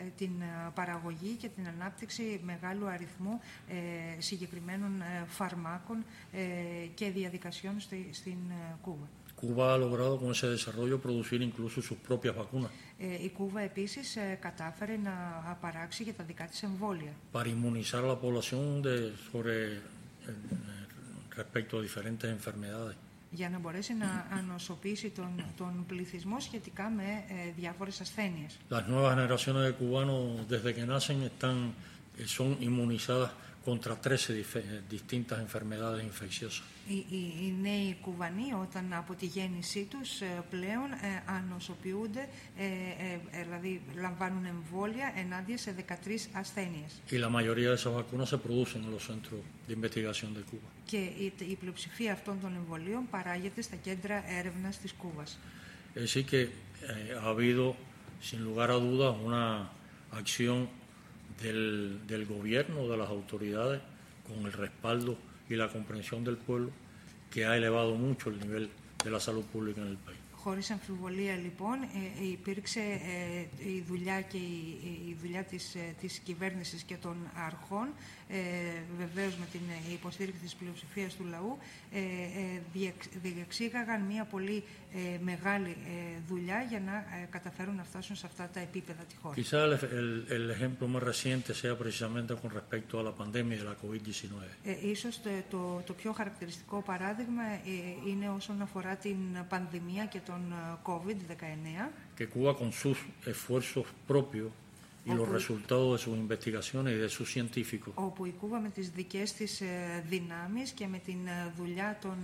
ε, 0.00 0.10
την 0.16 0.30
ε, 0.40 0.70
παραγωγή 0.74 1.34
και 1.34 1.48
την 1.48 1.66
ανάπτυξη 1.68 2.40
μεγάλου 2.44 2.86
αριθμού 2.88 3.40
ε, 3.68 4.20
συγκεκριμένων 4.20 5.00
ε, 5.00 5.24
φαρμάκων 5.26 6.04
ε, 6.32 6.40
και 6.94 7.10
διαδικασιών 7.10 7.80
στη, 7.80 8.08
στην 8.12 8.38
ε, 8.50 8.74
Κούβα. 8.82 9.08
Cuba 9.38 9.74
ha 9.74 9.78
logrado 9.78 10.14
con 10.20 10.30
ese 10.30 10.48
desarrollo 10.48 10.96
producir 11.00 11.40
incluso 11.42 11.82
sus 11.82 11.98
propias 12.08 12.34
vacunas 12.36 12.70
Ε, 12.98 13.24
η 13.24 13.30
Κούβα 13.30 13.60
επίσης 13.60 14.16
ε, 14.16 14.38
κατάφερε 14.40 14.96
να 14.96 15.12
παράξει 15.60 16.02
για 16.02 16.14
τα 16.14 16.24
δικά 16.24 16.44
της 16.44 16.62
εμβόλια 16.62 17.12
para 17.32 17.46
inmunizar 17.46 18.02
a 18.04 18.06
la 18.06 18.18
población 18.24 18.82
de, 18.82 18.94
sobre, 19.30 19.54
eh, 20.26 21.36
respecto 21.36 21.78
a 21.78 21.82
diferentes 21.82 22.28
enfermedades. 22.38 22.96
για 23.30 23.48
να 23.50 23.58
μπορέσει 23.58 23.94
να 23.94 24.26
ανοσοποιήσει 24.38 25.08
τον, 25.10 25.44
τον 25.56 25.84
πληθυσμό 25.88 26.40
σχετικά 26.40 26.90
με 26.90 27.02
ε, 27.02 27.52
διάφορες 27.56 28.00
ασθένειες. 28.00 28.58
Las 28.70 28.86
nuevas 28.88 29.14
generaciones 29.14 29.62
de 29.68 29.72
cubanos 29.80 30.48
desde 30.48 30.74
que 30.74 30.84
nacen 30.86 31.22
están, 31.22 31.56
eh, 32.18 32.26
son 32.36 32.56
inmunizadas 32.60 33.30
contra 33.65 33.93
13 33.99 34.33
dife- 34.33 34.63
eh, 34.73 34.81
distintas 34.89 35.37
enfermedades 35.47 36.03
infecciosas. 36.03 36.63
Οι, 36.87 36.93
οι, 37.09 37.33
οι 37.41 37.55
νέοι 37.61 37.97
κουβανοί 38.01 38.53
όταν 38.61 38.93
από 38.93 39.13
τη 39.13 39.25
γέννησή 39.25 39.83
τους 39.89 40.21
ε, 40.21 40.43
πλέον 40.49 40.91
ε, 40.91 41.23
ανοσοποιούνται, 41.25 42.27
ε, 42.57 42.63
ε, 42.63 43.39
ε, 43.39 43.43
δηλαδή 43.43 43.81
λαμβάνουν 43.95 44.45
εμβόλια 44.45 45.13
ενάντια 45.15 45.57
σε 45.57 45.75
13 45.87 46.29
ασθένειες. 46.33 47.01
Y 47.11 47.17
la 47.17 47.29
mayoría 47.29 47.69
de 47.69 47.75
esas 47.75 47.93
vacunas 47.93 48.29
se 48.29 48.37
producen 48.37 48.83
en 48.83 48.91
los 48.91 49.03
centros 49.09 49.39
de 49.67 49.73
investigación 49.73 50.33
de 50.33 50.41
Cuba. 50.51 50.69
Και 50.85 50.97
η, 50.97 51.33
η 51.49 51.55
πλειοψηφία 51.55 52.11
αυτών 52.13 52.39
των 52.41 52.55
εμβολίων 52.55 53.07
παράγεται 53.09 53.61
στα 53.61 53.75
κέντρα 53.75 54.23
έρευνας 54.39 54.77
της 54.77 54.93
Κούβας. 54.93 55.39
Es 55.95 56.01
decir, 56.01 56.25
que 56.31 56.41
eh, 56.41 56.49
ha 57.21 57.27
habido, 57.33 57.75
sin 58.29 58.39
lugar 58.43 58.69
a 58.71 58.77
dudas, 58.87 59.13
una 59.29 59.43
acción 60.21 60.57
del, 61.41 61.99
del 62.07 62.25
gobierno, 62.25 62.87
de 62.87 62.97
las 62.97 63.09
autoridades, 63.09 63.81
con 64.27 64.45
el 64.45 64.53
respaldo 64.53 65.17
y 65.49 65.55
la 65.55 65.67
comprensión 65.69 66.23
del 66.23 66.37
pueblo, 66.37 66.71
que 67.31 67.45
ha 67.45 67.55
elevado 67.57 67.95
mucho 67.95 68.29
el 68.29 68.39
nivel 68.39 68.69
de 69.03 69.11
la 69.11 69.19
salud 69.19 69.43
pública 69.45 69.81
en 69.81 69.87
el 69.87 69.97
país. 69.97 70.19
Χωρίς 70.43 70.71
αμφιβολία 70.71 71.35
λοιπόν 71.35 71.81
ε, 71.81 72.25
υπήρξε 72.31 72.79
ε, 72.79 73.67
η 73.69 73.83
δουλειά 73.87 74.21
και 74.21 74.37
η, 74.37 74.79
η 75.07 75.17
δουλειά 75.21 75.43
της, 75.43 75.75
ε, 75.75 75.95
της 76.01 76.19
κυβέρνησης 76.19 76.83
και 76.83 76.95
των 76.95 77.15
αρχών 77.47 77.87
ε, 78.27 78.37
βεβαίως 78.97 79.35
με 79.37 79.45
την 79.51 79.61
υποστήριξη 79.93 80.41
της 80.41 80.55
πλειοψηφίας 80.55 81.13
του 81.13 81.25
λαού 81.25 81.57
ε, 81.91 81.99
ε, 81.99 82.61
διεξήγαγαν 83.21 84.01
μια 84.01 84.25
πολύ 84.25 84.63
ε, 84.88 84.88
μεγάλη 85.21 85.69
ε, 85.69 86.19
δουλειά 86.27 86.61
για 86.69 86.79
να 86.79 86.95
ε, 86.95 87.27
καταφέρουν 87.29 87.75
να 87.75 87.83
φτάσουν 87.83 88.15
σε 88.15 88.25
αυτά 88.25 88.49
τα 88.53 88.59
επίπεδα 88.59 89.03
της 89.03 89.17
χώρας. 89.21 89.37
Quizá 89.37 89.63
el, 89.63 89.73
el, 89.99 90.25
el 90.37 90.49
ejemplo 90.49 90.87
más 90.87 91.03
reciente 91.03 91.53
sea 91.53 91.77
precisamente 91.77 92.31
con 92.41 92.49
respecto 92.59 92.99
a 92.99 93.03
la 93.03 93.13
pandemia 93.21 93.57
de 93.57 93.63
la 93.63 93.75
COVID-19. 93.83 94.33
Ε, 94.63 94.89
ίσως 94.89 95.21
το, 95.21 95.29
το, 95.49 95.81
το 95.85 95.93
πιο 95.93 96.11
χαρακτηριστικό 96.11 96.81
παράδειγμα 96.81 97.43
ε, 97.43 98.09
είναι 98.09 98.29
όσον 98.29 98.61
αφορά 98.61 98.95
την 98.95 99.17
πανδημία 99.49 100.05
και 100.05 100.19
τον 100.19 100.53
COVID-19. 100.83 101.89
Que 102.17 102.27
Cuba 102.35 102.51
con 102.61 102.71
sus 102.81 102.97
esfuerzos 103.33 103.85
propios 104.07 104.51
y 105.09 105.13
los 105.21 105.29
resultados 105.37 105.87
de 105.93 105.97
sus 106.05 106.15
investigaciones 106.25 106.93
y 106.93 106.97
de 107.05 107.09
sus 107.09 107.27
científicos. 107.35 107.93
Όπου 107.95 108.25
η 108.25 108.31
Κούβα 108.39 108.59
με 108.59 108.69
τις 108.69 108.89
δικές 108.89 109.33
της 109.33 109.61
δυνάμεις 110.09 110.71
και 110.71 110.87
με 110.87 110.97
την 110.97 111.19
δουλειά 111.57 111.97
των 112.01 112.17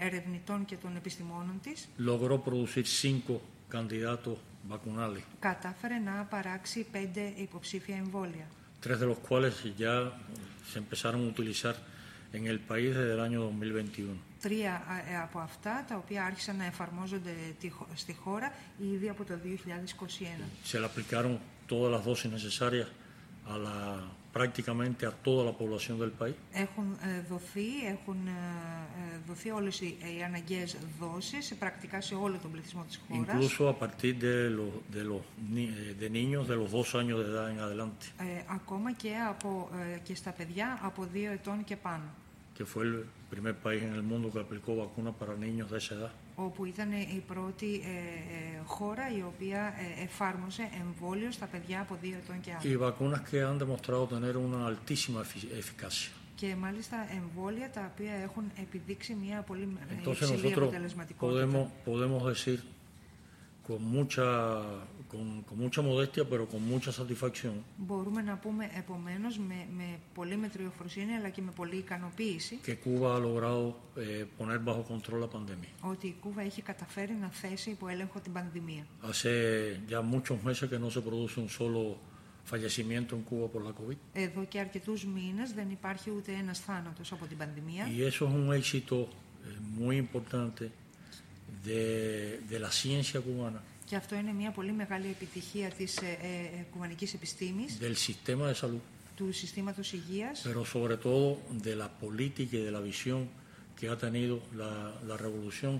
ερευνητών 0.00 0.64
και 0.64 0.76
των 0.76 0.96
επιστημόνων 0.96 1.60
της 1.62 1.88
logró 2.06 2.38
producir 2.44 2.84
cinco 3.02 3.34
candidatos 3.72 4.36
vacunales. 4.68 5.22
Κατάφερε 5.38 5.98
να 5.98 6.26
παράξει 6.30 6.86
πέντε 6.92 7.32
υποψήφια 7.36 7.96
εμβόλια. 7.96 8.46
Tres 8.86 8.98
de 8.98 9.06
los 9.12 9.18
cuales 9.28 9.54
ya 9.76 9.94
se 10.70 10.78
empezaron 10.78 11.20
a 11.26 11.28
utilizar 11.34 11.74
en 12.32 12.46
el 12.46 12.60
país 12.60 12.94
desde 12.94 13.12
el 13.12 13.20
año 13.20 13.40
2021. 13.40 14.16
Τρία 14.40 14.82
από 15.22 15.38
αυτά 15.38 15.84
τα 15.88 15.96
οποία 15.96 16.24
άρχισαν 16.24 16.56
να 16.56 16.64
εφαρμόζονται 16.64 17.34
στη 17.94 18.14
χώρα 18.14 18.52
ήδη 18.94 19.08
από 19.08 19.24
το 19.24 19.34
2021. 19.44 20.70
Se 20.72 20.78
le 20.78 20.86
aplicaron 20.86 21.38
todas 21.72 21.90
las 21.94 22.02
dosis 22.10 22.30
necesarias 22.38 22.88
a 23.52 23.54
la, 23.66 23.76
prácticamente 24.38 25.02
a 25.06 25.12
toda 25.26 25.42
la 25.50 25.54
población 25.60 25.94
del 26.02 26.12
país. 26.22 26.36
Έχουν 26.52 26.96
δοθεί, 27.28 27.68
έχουν 27.94 28.28
δοθεί 29.26 29.50
όλες 29.50 29.80
οι, 29.80 29.96
οι 30.18 30.22
αναγκαίες 30.22 30.76
δόσεις 31.00 31.54
πρακτικά 31.58 32.00
σε 32.00 32.14
όλο 32.14 32.36
τον 32.42 32.50
πληθυσμό 32.52 32.84
της 32.88 33.00
χώρας. 33.08 33.34
Incluso 33.34 33.68
a 33.68 33.76
partir 33.82 34.12
de 34.26 34.50
los, 34.58 34.70
de 34.96 35.02
los 35.04 35.22
de 36.00 36.08
niños 36.10 36.42
de 36.48 36.56
los 36.60 36.68
dos 36.76 36.88
años 37.00 37.16
de 37.20 37.26
edad 37.32 37.46
en 37.54 37.58
adelante. 37.66 38.04
Ε, 38.18 38.42
ακόμα 38.58 38.92
και, 38.92 39.12
από, 39.28 39.70
και 40.02 40.14
στα 40.14 40.30
παιδιά 40.30 40.78
από 40.82 41.04
δύο 41.12 41.32
ετών 41.32 41.64
και 41.64 41.76
πάνω. 41.76 42.08
Que 42.58 42.64
fue 42.72 42.82
el 42.90 42.94
primer 43.34 43.54
país 43.66 43.82
en 43.88 43.94
el 44.00 44.04
mundo 44.10 44.26
que 44.32 44.40
aplicó 44.46 44.70
vacunas 44.84 45.14
para 45.20 45.34
niños 45.46 45.66
de 45.72 45.78
esa 45.82 45.94
edad. 45.98 46.12
Όπου 46.44 46.64
ήταν 46.64 46.92
η 46.92 47.22
πρώτη 47.26 47.66
ε, 47.84 47.88
ε, 47.88 48.62
χώρα 48.64 49.10
η 49.16 49.22
οποία 49.22 49.74
ε, 49.98 50.02
εφάρμοσε 50.02 50.68
εμβόλιο 50.80 51.30
στα 51.30 51.46
παιδιά 51.46 51.80
από 51.80 51.98
δύο 52.02 52.16
ετών 52.24 52.40
και 52.40 52.50
άνω. 52.50 52.60
Y 52.62 52.76
vacunas 52.76 53.20
que 53.30 53.42
han 53.42 53.58
demostrado 53.58 54.06
tener 54.06 54.36
una 54.36 54.66
altísima 54.66 55.20
eficacia. 55.58 56.12
Και 56.34 56.54
μάλιστα 56.56 56.96
εμβόλια 57.16 57.70
τα 57.70 57.90
οποία 57.92 58.14
έχουν 58.14 58.44
επιδείξει 58.60 59.14
μια 59.14 59.42
πολύ 59.42 59.68
Entonces 59.90 60.20
υψηλή 60.20 60.54
nosotros 60.54 60.62
αποτελεσματικότητα. 60.62 61.46
podemos, 61.46 61.68
podemos 61.84 62.26
decir 62.26 62.58
con 63.66 63.80
mucha, 63.96 64.26
con, 65.09 65.43
con 65.47 65.57
mucha 65.63 65.81
modestia, 65.81 66.23
pero 66.31 66.43
con 66.47 66.61
mucha 66.73 66.91
satisfacción, 66.91 67.63
Μπορούμε 67.77 68.21
να 68.21 68.35
πούμε 68.37 68.69
επομένως 68.77 69.37
με, 69.37 69.67
με 69.77 69.99
πολύ 70.13 70.35
μετριοφροσύνη 70.37 71.13
αλλά 71.13 71.29
και 71.29 71.41
με 71.41 71.51
πολύ 71.55 71.75
ικανοποίηση 71.75 72.59
que 72.65 72.75
Cuba 72.85 73.15
ha 73.15 73.19
logrado 73.19 73.63
eh, 73.97 74.25
poner 74.37 74.59
bajo 74.59 74.83
control 74.83 75.19
la 75.21 75.29
pandemia. 75.37 75.69
ότι 75.81 76.07
η 76.07 76.15
Κούβα 76.21 76.41
έχει 76.41 76.61
καταφέρει 76.61 77.13
να 77.21 77.27
θέσει 77.27 77.69
υπό 77.69 77.87
έλεγχο 77.87 78.19
την 78.19 78.33
πανδημία. 78.33 78.85
Hace 79.01 79.31
ya 79.89 80.01
muchos 80.01 80.37
meses 80.43 80.69
que 80.69 80.79
no 80.79 80.89
se 80.91 81.01
produce 81.01 81.39
un 81.39 81.49
solo 81.49 81.81
fallecimiento 82.51 83.15
en 83.15 83.23
Cuba 83.23 83.47
por 83.47 83.61
la 83.63 83.71
COVID. 83.71 83.97
Εδώ 84.13 84.43
και 84.45 84.59
αρκετούς 84.59 85.05
μήνες 85.05 85.53
δεν 85.53 85.69
υπάρχει 85.69 86.11
ούτε 86.17 86.31
ένας 86.31 86.59
θάνατος 86.59 87.11
από 87.11 87.25
την 87.25 87.37
πανδημία 87.37 87.87
Y 87.97 88.01
eso 88.01 88.27
es 88.27 88.33
un 88.33 88.53
éxito 88.53 88.95
eh, 88.95 89.79
muy 89.79 89.95
importante 89.97 90.71
de, 91.63 92.39
de 92.49 92.59
la 92.59 92.71
ciencia 92.71 93.19
cubana, 93.21 93.61
Και 93.90 93.96
αυτό 93.96 94.14
είναι 94.14 94.32
μια 94.32 94.50
πολύ 94.50 94.72
μεγάλη 94.72 95.06
επιτυχία 95.06 95.68
της 95.68 95.96
ε, 95.96 96.18
ε, 96.22 96.64
κουβανικής 96.72 97.14
επιστήμης, 97.14 97.78
del 97.80 97.94
sistema 98.08 98.46
de 98.46 98.54
salud, 98.54 98.80
του 99.16 99.32
συστήματος 99.32 99.92
υγείας 99.92 100.46
pero 100.46 100.64
sobre 100.64 100.96
todo 100.96 101.38
de 101.66 101.74
la 101.82 101.88
política 102.02 102.56
y 102.56 102.62
de 102.68 102.70
la 102.70 102.80
visión 102.80 103.20
que 103.76 103.88
ha 103.88 103.96
tenido 104.06 104.34
la, 104.60 104.72
la 105.08 105.16
revolución 105.26 105.74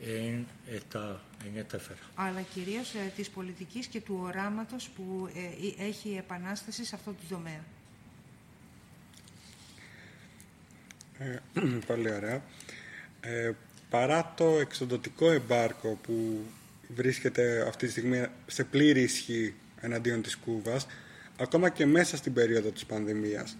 en 0.00 0.46
esta, 0.78 1.04
en 1.46 1.56
esta 1.56 1.76
esfera. 1.76 2.00
αλλά 2.14 2.40
κυρίως 2.40 2.94
ε, 2.94 3.12
της 3.16 3.30
πολιτικής 3.30 3.86
και 3.86 4.00
του 4.00 4.18
οράματος 4.22 4.88
που 4.88 5.28
ε, 5.34 5.84
έχει 5.86 6.08
η 6.08 6.16
Επανάσταση 6.16 6.84
σε 6.84 6.94
αυτό 6.94 7.10
το 7.10 7.34
τομέα. 7.34 7.64
Ε, 11.18 11.38
πολύ 11.86 12.12
ωραία. 12.12 12.42
Ε, 13.20 13.52
παρά 13.90 14.34
το 14.36 14.44
εξοδοτικό 14.44 15.30
εμπάρκο 15.30 15.98
που 16.02 16.44
βρίσκεται 16.94 17.64
αυτή 17.68 17.86
τη 17.86 17.92
στιγμή 17.92 18.26
σε 18.46 18.64
πλήρη 18.64 19.00
ισχύ 19.00 19.54
εναντίον 19.80 20.22
της 20.22 20.36
Κούβας, 20.36 20.86
ακόμα 21.38 21.68
και 21.68 21.86
μέσα 21.86 22.16
στην 22.16 22.32
περίοδο 22.32 22.70
της 22.70 22.86
πανδημίας, 22.86 23.56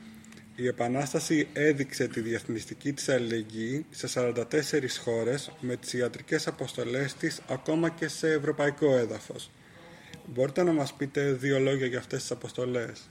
η 0.59 0.67
Επανάσταση 0.67 1.49
έδειξε 1.53 2.09
τη 2.09 2.21
διεθνιστική 2.21 2.93
της 2.93 3.09
αλληλεγγύη 3.09 3.87
σε 3.91 4.09
44 4.15 4.99
χώρες 5.05 5.53
με 5.61 5.77
τις 5.77 5.93
ιατρικές 5.93 6.47
αποστολές 6.47 7.15
της 7.15 7.41
ακόμα 7.49 7.89
και 7.91 8.09
σε 8.09 8.33
ευρωπαϊκό 8.33 8.97
έδαφος. 8.97 9.51
Μπορείτε 10.27 10.63
να 10.63 10.73
μας 10.73 10.95
πείτε 10.95 11.33
δύο 11.33 11.59
λόγια 11.59 11.87
για 11.87 11.99
αυτές 11.99 12.21
τις 12.21 12.31
αποστολές. 12.31 13.11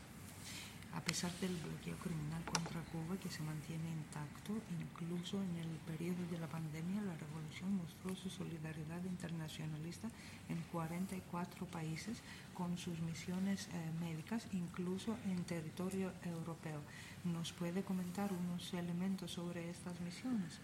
A 0.95 1.01
pesar 1.01 1.31
del 1.41 1.51
bloqueo 1.57 1.97
criminal 1.97 2.41
contra 2.45 2.79
Cuba 2.91 3.19
que 3.21 3.29
se 3.29 3.43
mantiene 3.43 3.91
intacto, 3.91 4.53
incluso 4.79 5.43
en 5.43 5.59
el 5.59 5.67
periodo 5.85 6.23
de 6.31 6.39
la 6.39 6.47
pandemia, 6.47 7.01
la 7.01 7.17
revolución 7.17 7.75
mostró 7.75 8.15
su 8.15 8.29
solidaridad 8.29 9.03
internacionalista 9.03 10.07
en 10.47 10.61
44 10.71 11.65
países 11.67 12.17
con 12.53 12.77
sus 12.77 12.97
misiones 13.01 13.67
eh, 13.67 13.91
médicas, 13.99 14.47
incluso 14.53 15.17
en 15.25 15.43
territorio 15.43 16.13
europeo. 16.23 16.79
¿Nos 17.25 17.51
puede 17.51 17.83
comentar 17.83 18.31
unos 18.31 18.73
elementos 18.73 19.31
sobre 19.31 19.69
estas 19.69 19.99
misiones? 19.99 20.59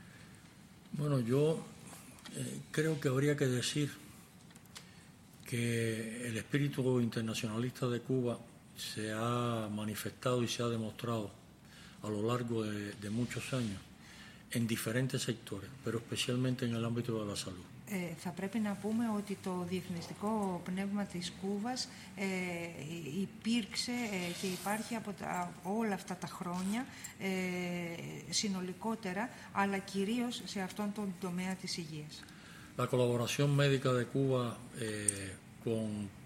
Bueno, 0.94 1.20
yo 1.20 1.62
eh, 2.36 2.62
creo 2.72 3.00
que 3.02 3.10
habría 3.10 3.36
que 3.36 3.48
decir 3.48 3.92
que 5.46 6.28
el 6.30 6.38
espíritu 6.38 7.02
internacionalista 7.02 7.88
de 7.90 8.00
Cuba 8.00 8.40
se 8.77 9.13
ha 9.13 9.69
manifestado 9.71 10.43
y 10.43 10.49
se 10.49 10.63
ha 10.63 10.69
demostrado 10.69 11.31
a 12.03 12.09
lo 12.09 12.23
largo 12.23 12.63
de, 12.63 12.93
de 12.93 13.11
muchos 13.11 13.53
años 13.53 13.81
en 14.51 14.67
diferentes 14.67 15.23
sectores, 15.23 15.69
pero 15.85 15.99
especialmente 15.99 16.65
en 16.67 16.75
el 16.75 16.85
ámbito 16.85 17.21
de 17.21 17.27
la 17.31 17.37
salud. 17.37 17.65
Ε, 17.89 18.15
θα 18.19 18.31
πρέπει 18.31 18.59
να 18.59 18.79
πούμε 18.83 19.05
ότι 19.17 19.39
το 19.43 19.67
διεθνιστικό 19.69 20.61
πνεύμα 20.65 21.05
της 21.05 21.33
Κούβας 21.41 21.89
ε, 22.17 22.25
υπήρξε 23.21 23.91
ε, 23.91 24.33
και 24.41 24.47
υπάρχει 24.47 24.95
από 24.95 25.13
τα, 25.13 25.53
όλα 25.63 25.95
αυτά 25.95 26.17
τα 26.17 26.27
χρόνια 26.27 26.87
ε, 27.19 28.33
συνολικότερα, 28.33 29.31
αλλά 29.53 29.79
κυρίως 29.79 30.43
σε 30.45 30.61
αυτόν 30.61 30.93
τον 30.93 31.15
τομέα 31.21 31.55
της 31.55 31.77
υγείας. 31.77 32.25
La 32.79 32.89
colaboración 32.89 33.57
médica 33.57 33.91
de 33.99 34.05
Cuba 34.15 34.59
eh, 34.79 35.33
con 35.65 36.03
mm, 36.03 36.20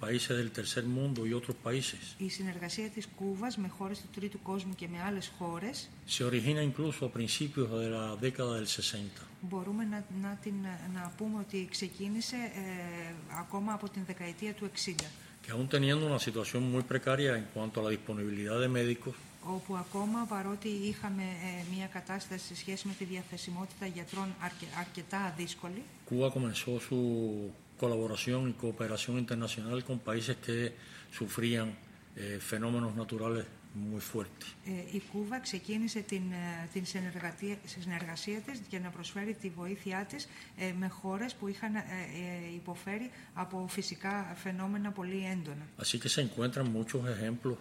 países 0.00 0.36
del 0.40 0.50
tercer 0.58 0.84
mundo 0.84 1.26
y 1.26 1.32
otros 1.32 1.56
países 1.62 2.14
Η 2.18 2.28
συνεργασία 2.28 2.88
της 2.88 3.08
Κούβας 3.16 3.56
με 3.56 3.68
χώρες 3.68 3.98
του 4.00 4.08
τρίτου 4.14 4.42
κόσμου 4.42 4.74
και 4.74 4.88
με 4.88 5.02
άλλες 5.02 5.32
χώρες 5.38 5.88
se 6.08 6.24
origina 6.24 6.62
incluso 6.62 7.04
a 7.04 7.12
principios 7.18 7.68
de 7.70 7.88
la 7.96 8.16
década 8.16 8.54
del 8.60 8.66
60. 8.66 9.26
μπορούμε 9.40 9.84
να, 9.84 10.04
να, 10.22 10.38
την, 10.42 10.54
να 10.94 11.12
πούμε 11.16 11.38
ότι 11.40 11.68
ξεκίνησε 11.70 12.36
ε, 12.36 13.14
ακόμα 13.40 13.72
από 13.72 13.88
την 13.88 14.02
δεκαετία 14.06 14.52
του 14.52 14.70
60 14.86 14.92
que 15.48 15.54
aún 15.56 15.68
teniendo 15.68 16.06
una 16.06 16.18
situación 16.18 16.70
muy 16.74 16.82
precaria 16.92 17.30
en 17.40 17.46
cuanto 17.54 17.80
a 17.80 17.82
la 17.86 17.90
disponibilidad 17.96 18.60
de 18.60 18.68
médicos, 18.68 19.14
όπου 19.42 19.76
ακόμα 19.76 20.26
παρότι 20.28 20.68
είχαμε 20.68 21.22
ε, 21.22 21.74
μια 21.76 21.86
κατάσταση 21.86 22.46
σε 22.46 22.56
σχέση 22.56 22.86
με 22.86 22.92
τη 22.98 23.04
διαθεσιμότητα 23.04 23.86
γιατρών 23.86 24.34
αρκε, 24.40 24.66
αρκετά 24.78 25.34
δύσκολη, 25.36 25.82
Cuba 26.10 26.30
comenzó 26.30 26.78
su 26.88 26.98
colaboración 27.83 28.41
y 28.49 28.53
cooperación 28.53 29.17
internacional 29.23 29.83
con 29.83 29.99
países 29.99 30.35
que 30.45 30.57
sufrían 31.19 31.67
eh, 32.15 32.39
fenómenos 32.51 32.91
naturales 32.95 33.45
muy 33.75 34.01
fuertes. 34.01 34.47
ε, 34.65 34.95
η 34.97 35.01
Κούβα 35.11 35.39
ξεκίνησε 35.39 35.99
την, 35.99 36.31
ε, 36.31 36.69
την 36.73 36.85
συνεργασία, 36.85 37.57
συνεργασία 37.65 38.39
της 38.39 38.61
για 38.69 38.79
να 38.79 38.89
προσφέρει 38.89 39.33
τη 39.33 39.49
βοήθειά 39.49 40.05
της 40.05 40.27
ε, 40.57 40.71
με 40.79 40.87
χώρες 40.87 41.33
που 41.33 41.47
είχαν 41.47 41.75
ε, 41.75 41.79
ε, 41.81 42.53
υποφέρει 42.55 43.11
από 43.33 43.67
φυσικά 43.69 44.33
φαινόμενα 44.43 44.91
πολύ 44.91 45.25
έντονα. 45.31 45.65
Así 45.81 45.97
que 45.99 46.09
se 46.09 46.21
encuentran 46.21 46.67
muchos 46.79 47.01
ejemplos 47.15 47.57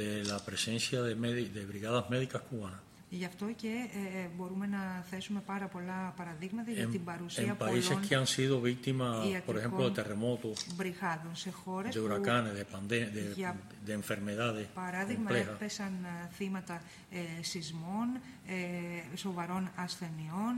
de 0.00 0.10
la 0.32 0.38
presencia 0.48 0.98
de, 1.02 1.14
medi- 1.24 1.50
de 1.56 1.62
brigadas 1.72 2.04
médicas 2.14 2.42
cubanas 2.48 2.80
Γι' 3.09 3.25
αυτό 3.25 3.45
και 3.55 3.67
ε, 3.67 4.19
ε, 4.19 4.27
μπορούμε 4.37 4.67
να 4.67 5.05
θέσουμε 5.09 5.39
πάρα 5.45 5.67
πολλά 5.67 6.13
παραδείγματα 6.17 6.71
για 6.71 6.87
την 6.87 7.03
παρουσία 7.03 7.57
en 7.59 7.63
países 7.63 7.87
πολλών 7.87 8.01
que 8.09 8.15
han 8.15 8.25
sido 8.25 8.61
víctimas, 8.61 9.23
por 9.45 9.55
ιατρικών 9.55 9.57
ejemplo, 9.57 9.89
de 9.89 9.93
terremotos, 10.01 10.65
μπριχάδων 10.75 11.35
σε 11.35 11.51
χώρες 11.51 11.95
de 11.95 11.99
που 11.99 12.05
huracanes, 12.05 12.53
de, 12.59 12.63
pande- 12.75 13.09
de, 13.13 13.35
Για 13.35 13.55
de 13.87 13.91
enfermedades 13.91 14.65
παράδειγμα 14.73 15.29
complejas. 15.29 15.53
έπεσαν 15.53 15.93
ε, 16.03 16.29
θύματα 16.35 16.81
ε, 17.11 17.43
σεισμών, 17.43 18.07
ε, 18.47 19.17
σοβαρών 19.17 19.71
ασθενειών 19.75 20.55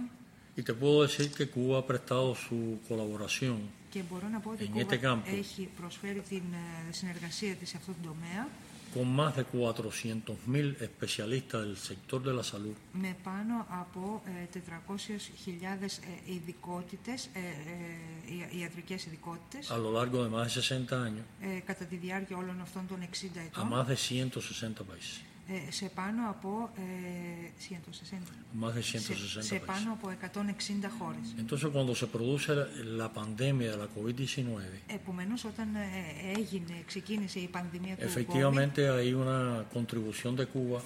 Y 0.57 0.63
te 0.63 0.73
puedo 0.73 0.97
decir 1.07 1.27
que 1.37 1.45
Cuba 1.55 1.75
ha 1.79 1.85
prestado 1.91 2.35
su 2.35 2.57
colaboración 2.89 3.57
και 3.89 4.01
μπορώ 4.09 4.27
να 4.27 4.39
πω 4.39 4.49
ότι 4.49 4.63
η 4.63 4.71
En 4.75 4.77
este 4.79 4.97
Κούβα 4.97 5.13
campo. 5.13 5.29
έχει 5.37 5.69
προσφέρει 5.81 6.21
την 6.29 6.43
ε, 6.53 6.91
συνεργασία 6.93 7.53
της 7.55 7.69
σε 7.69 7.77
αυτόν 7.77 7.95
τον 8.01 8.11
τομέα 8.13 8.47
con 8.93 9.07
más 9.15 9.35
de 9.35 9.45
400.000 9.45 10.81
especialistas 10.81 11.61
del 11.61 11.77
sector 11.77 12.19
de 12.23 12.33
la 12.33 12.43
salud. 12.43 12.75
Με 12.93 13.15
πάνω 13.23 13.65
από 13.69 14.21
ε, 14.25 14.47
400.000 14.53 15.99
ε, 16.27 16.33
ειδικότητες, 16.33 17.25
ε, 17.33 17.39
ε, 17.39 18.33
ια- 18.33 18.51
ιατρικές 18.59 19.05
ειδικότητες. 19.05 19.69
A 19.71 19.77
lo 19.77 19.91
largo 19.91 20.23
de 20.23 20.29
más 20.29 20.43
de 20.47 20.61
60 20.61 21.01
años. 21.07 21.25
Ε, 21.41 21.59
κατά 21.59 21.85
τη 21.85 21.95
διάρκεια 21.95 22.37
όλων 22.37 22.61
αυτών 22.61 22.87
των 22.87 23.01
60 23.01 23.39
a 23.39 23.43
ετών 23.45 23.67
más 23.71 23.87
de 23.87 23.95
160 23.95 24.83
países. 24.83 25.21
ε, 25.48 25.70
σε 25.72 25.90
πάνω 25.94 26.30
από 26.30 26.70
ε, 26.76 27.50
160, 27.58 28.16
Más 28.60 28.74
de 28.74 28.82
σε, 28.82 28.98
160 28.98 29.42
σε 29.42 29.54
países. 29.54 29.66
πάνω 29.66 29.92
από 29.92 30.10
160 30.10 30.90
χώρες. 30.98 31.26
Entonces, 31.38 31.68
cuando 31.72 31.94
se 31.94 32.06
produce 32.06 32.54
la, 32.54 32.66
la 33.02 33.08
pandemia 33.12 33.70
de 33.70 33.76
la 33.76 33.88
COVID-19, 33.96 34.44
Επομένως, 34.86 35.44
όταν 35.44 35.74
ε, 35.74 36.38
έγινε, 36.38 36.82
ξεκίνησε 36.86 37.38
η 37.38 37.46
πανδημία 37.48 37.96
του 37.96 38.02
COVID, 38.02 38.10
efectivamente 38.10 38.88
hay 38.88 39.12
una 39.12 39.64
contribución 39.72 40.32
de 40.36 40.46
Cuba 40.46 40.80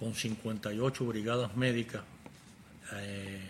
con 0.00 0.14
58 0.14 1.04
brigadas 1.12 1.50
médicas 1.56 2.02
eh, 2.92 3.40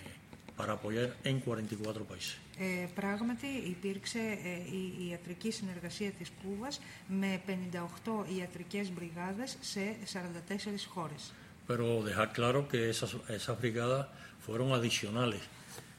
para 0.57 0.75
apoyar 0.75 1.09
en 1.25 1.41
44 1.41 2.05
países. 2.05 2.37
Ε, 2.60 2.86
πράγματι 2.96 3.48
υπήρξε 3.48 4.20
ε, 4.20 4.76
η 4.76 5.08
ιατρική 5.10 5.52
συνεργασία 5.52 6.12
της 6.12 6.32
Κούβας 6.44 6.82
με 7.08 7.42
58 7.48 8.38
ιατρικές 8.38 8.92
μπριγάδες 8.92 9.58
σε 9.62 9.96
44 10.14 10.88
χώρες. 10.94 11.34
Pero 11.68 12.02
dejar 12.04 12.30
claro 12.40 12.60
que 12.72 12.80
esas, 12.94 13.12
esas 13.40 13.56
brigadas 13.62 14.04
fueron 14.46 14.72
adicionales 14.80 15.44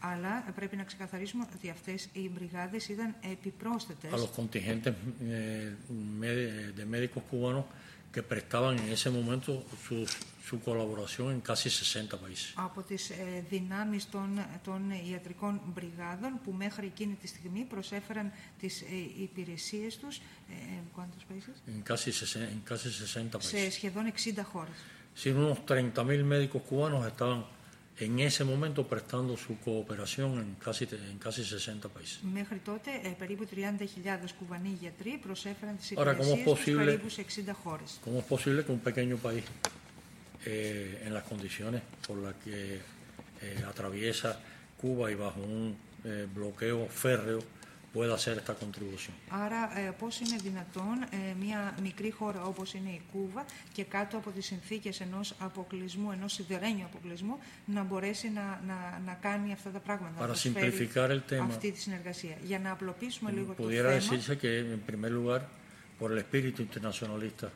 Αλλά 0.00 0.44
ε, 0.48 0.50
πρέπει 0.54 0.76
να 0.76 0.82
ξεκαθαρίσουμε 0.84 1.46
ότι 1.56 1.68
αυτές 1.70 2.08
οι 2.12 2.28
μπριγάδες 2.34 2.88
ήταν 2.88 3.14
επιπρόσθετες 3.32 4.10
a 4.12 4.16
los 4.16 4.30
contingentes 4.40 4.92
eh, 4.92 5.74
mé- 6.20 6.72
de 6.78 6.84
médicos 6.94 7.22
cubanos 7.30 7.64
que 8.13 8.23
prestaban 8.23 8.79
en 8.79 8.89
ese 8.97 9.09
momento 9.09 9.63
su, 9.87 10.07
su 10.47 10.61
colaboración 10.61 11.31
en 11.35 11.41
casi 11.41 11.69
60 11.69 12.17
países. 12.17 12.53
από 12.55 12.81
τις 12.81 13.09
ε, 13.09 13.45
δυνάμεις 13.49 14.09
των, 14.09 14.39
των 14.63 14.91
ιατρικών 15.11 15.61
μπριγάδων 15.73 16.39
που 16.43 16.51
μέχρι 16.51 16.85
εκείνη 16.85 17.13
τη 17.15 17.27
στιγμή 17.27 17.63
προσέφεραν 17.63 18.31
τις 18.59 18.81
ε, 18.81 18.85
υπηρεσίες 19.21 19.97
τους 19.97 20.17
ε, 20.17 20.21
¿cuántos 20.95 21.23
países? 21.29 21.55
En 21.67 21.81
casi 21.83 22.11
60, 22.11 22.51
en 22.51 22.61
casi 22.69 22.89
60 22.89 23.41
σε 23.41 23.55
países. 23.55 23.73
σχεδόν 23.73 24.05
60 24.05 24.43
χώρες. 24.43 24.75
Sí, 25.21 25.29
unos 25.29 25.57
30.000 25.65 26.23
médicos 26.23 26.61
cubanos 26.69 27.05
estaban 27.07 27.45
en 27.99 28.19
ese 28.19 28.43
momento 28.43 28.79
prestando 28.93 29.37
su 29.37 29.53
cooperación 29.59 30.29
en 30.43 30.55
casi, 30.65 30.83
en 31.11 31.17
casi 31.17 31.43
60 31.43 31.87
países. 31.89 32.19
Μέχρι 32.33 32.57
τότε 32.57 32.89
ε, 33.03 33.09
περίπου 33.09 33.47
30.000 33.55 34.29
κουβανοί 34.39 34.69
γιατροί 34.81 35.19
προσέφεραν 35.25 35.77
τις 35.77 35.91
Ahora, 35.97 36.13
¿cómo 36.17 36.33
υπηρεσίες 36.33 36.39
es 36.39 36.43
τους 36.43 36.53
posible- 36.53 36.85
περίπου 36.85 37.09
σε 37.09 37.21
60 37.21 37.53
χώρες. 37.63 37.99
¿Cómo 38.05 38.17
es 38.19 38.25
posible 38.25 38.59
que 38.65 38.71
un 38.71 38.79
pequeño 38.89 39.17
país, 39.17 39.43
eh, 40.45 41.03
en 41.05 41.13
las 41.13 41.23
condiciones 41.23 41.81
por 42.07 42.17
las 42.17 42.35
que 42.43 42.79
eh, 43.41 43.63
atraviesa 43.71 44.39
Cuba 44.81 45.09
y 45.11 45.15
bajo 45.15 45.39
un 45.41 45.75
eh, 46.03 46.27
bloqueo 46.37 46.87
férreo, 47.03 47.39
pueda 47.92 48.14
hacer 48.14 48.36
esta 48.42 48.54
contribución? 48.54 49.14
Άρα 49.28 49.78
ε, 49.78 49.90
πώς 49.98 50.20
είναι 50.20 50.36
δυνατόν 50.42 51.02
ε, 51.10 51.34
μια 51.40 51.74
μικρή 51.82 52.10
χώρα 52.10 52.44
όπως 52.44 52.74
είναι 52.74 52.88
η 52.90 53.02
Κούβα 53.12 53.44
και 53.72 53.84
κάτω 53.84 54.16
από 54.16 54.30
τις 54.30 54.46
συνθήκες 54.46 55.00
ενός 55.00 55.34
αποκλεισμού, 55.38 56.12
ενός 56.12 56.32
σιδερένιου 56.32 56.84
αποκλεισμού 56.84 57.38
να 57.64 57.82
μπορέσει 57.82 58.30
να, 58.30 58.60
να, 58.66 59.00
να 59.06 59.18
κάνει 59.20 59.52
αυτά 59.52 59.70
τα 59.70 59.78
πράγματα, 59.78 60.20
να 60.20 60.24
Para 60.24 60.28
προσφέρει 60.28 60.72
simplificar 60.72 61.10
el 61.10 61.20
tema, 61.32 61.46
αυτή 61.48 61.72
τη 61.72 61.78
συνεργασία. 61.80 62.36
Για 62.44 62.58
να 62.58 62.70
απλοποιήσουμε 62.70 63.30
λίγο 63.30 63.54
το 63.54 63.64
pudiera 63.64 63.98
θέμα, 63.98 63.98
decirse 63.98 64.38
que, 64.38 64.58
en 64.58 64.82
primer 64.90 65.10
lugar, 65.10 65.40
por 65.98 66.12
el 66.12 66.18
espíritu 66.18 66.62
internacionalista 66.62 67.48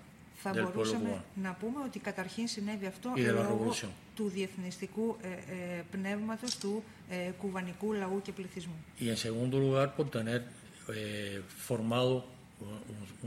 θα 0.44 0.62
μπορούσαμε 0.62 1.24
να 1.34 1.52
πούμε 1.60 1.78
ότι 1.84 1.98
καταρχήν 1.98 2.48
συνέβη 2.48 2.86
αυτό 2.86 3.12
λόγω 3.16 3.74
του 4.14 4.28
διεθνιστικού 4.28 5.16
ε, 5.22 5.28
ε 5.28 5.82
πνεύματος 5.90 6.58
του 6.58 6.82
ε, 7.10 7.30
κουβανικού 7.30 7.92
λαού 7.92 8.22
και 8.22 8.32
πληθυσμού. 8.32 8.84
Y 9.00 9.08
en 9.08 9.16
segundo 9.16 9.56
lugar, 9.66 9.86
por 9.96 10.06
tener 10.18 10.40
eh, 10.88 11.40
formado 11.68 12.12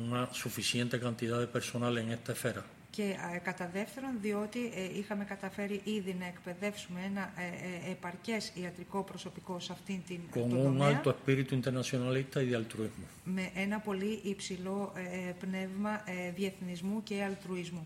una 0.04 0.22
suficiente 0.44 0.96
cantidad 1.06 1.40
de 1.46 1.50
personal 1.58 1.94
en 1.98 2.08
esta 2.18 2.32
esfera. 2.36 2.64
Και 2.98 3.16
ε, 3.36 3.38
κατά 3.38 3.70
δεύτερον, 3.74 4.12
διότι 4.22 4.72
ε, 4.76 4.98
είχαμε 4.98 5.24
καταφέρει 5.26 5.82
ήδη 5.84 6.14
να 6.20 6.26
εκπαιδεύσουμε 6.26 7.00
ένα 7.06 7.22
ε, 7.38 7.88
ε, 7.88 7.92
επαρκές 7.92 8.52
ιατρικό 8.56 9.04
προσωπικό 9.04 9.60
σε 9.60 9.72
αυτήν 9.72 10.00
την 10.08 10.20
con 10.34 10.50
τον 10.50 10.52
un 10.52 10.64
τομέα, 10.64 10.88
alto 11.04 11.10
espíritu 11.16 11.54
internacionalista 11.54 12.42
y 12.42 12.46
de 12.50 12.56
altruismo. 12.56 13.06
με 13.24 13.52
ένα 13.56 13.80
πολύ 13.80 14.20
υψηλό 14.24 14.94
ε, 14.96 15.30
ε, 15.30 15.32
πνεύμα 15.40 16.02
ε, 16.06 16.32
διεθνισμού 16.32 17.04
και 17.04 17.24
αλτρουισμού. 17.24 17.86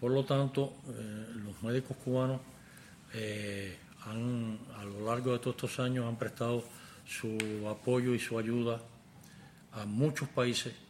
Por 0.00 0.10
lo 0.18 0.22
tanto, 0.32 0.60
eh, 0.88 0.92
los 1.46 1.56
médicos 1.66 1.96
cubanos 2.04 2.40
eh, 3.14 3.76
han, 4.08 4.22
a 4.80 4.84
lo 4.92 4.98
largo 5.08 5.28
de 5.34 5.38
todos 5.42 5.56
estos 5.56 5.74
años 5.86 6.02
han 6.10 6.16
prestado 6.24 6.56
su 7.16 7.30
apoyo 7.74 8.10
y 8.14 8.18
su 8.26 8.32
ayuda 8.38 8.74
a 9.78 9.84
muchos 10.02 10.28
países, 10.40 10.72
y, 10.72 10.76
eh, 10.76 10.78
en- 10.78 10.89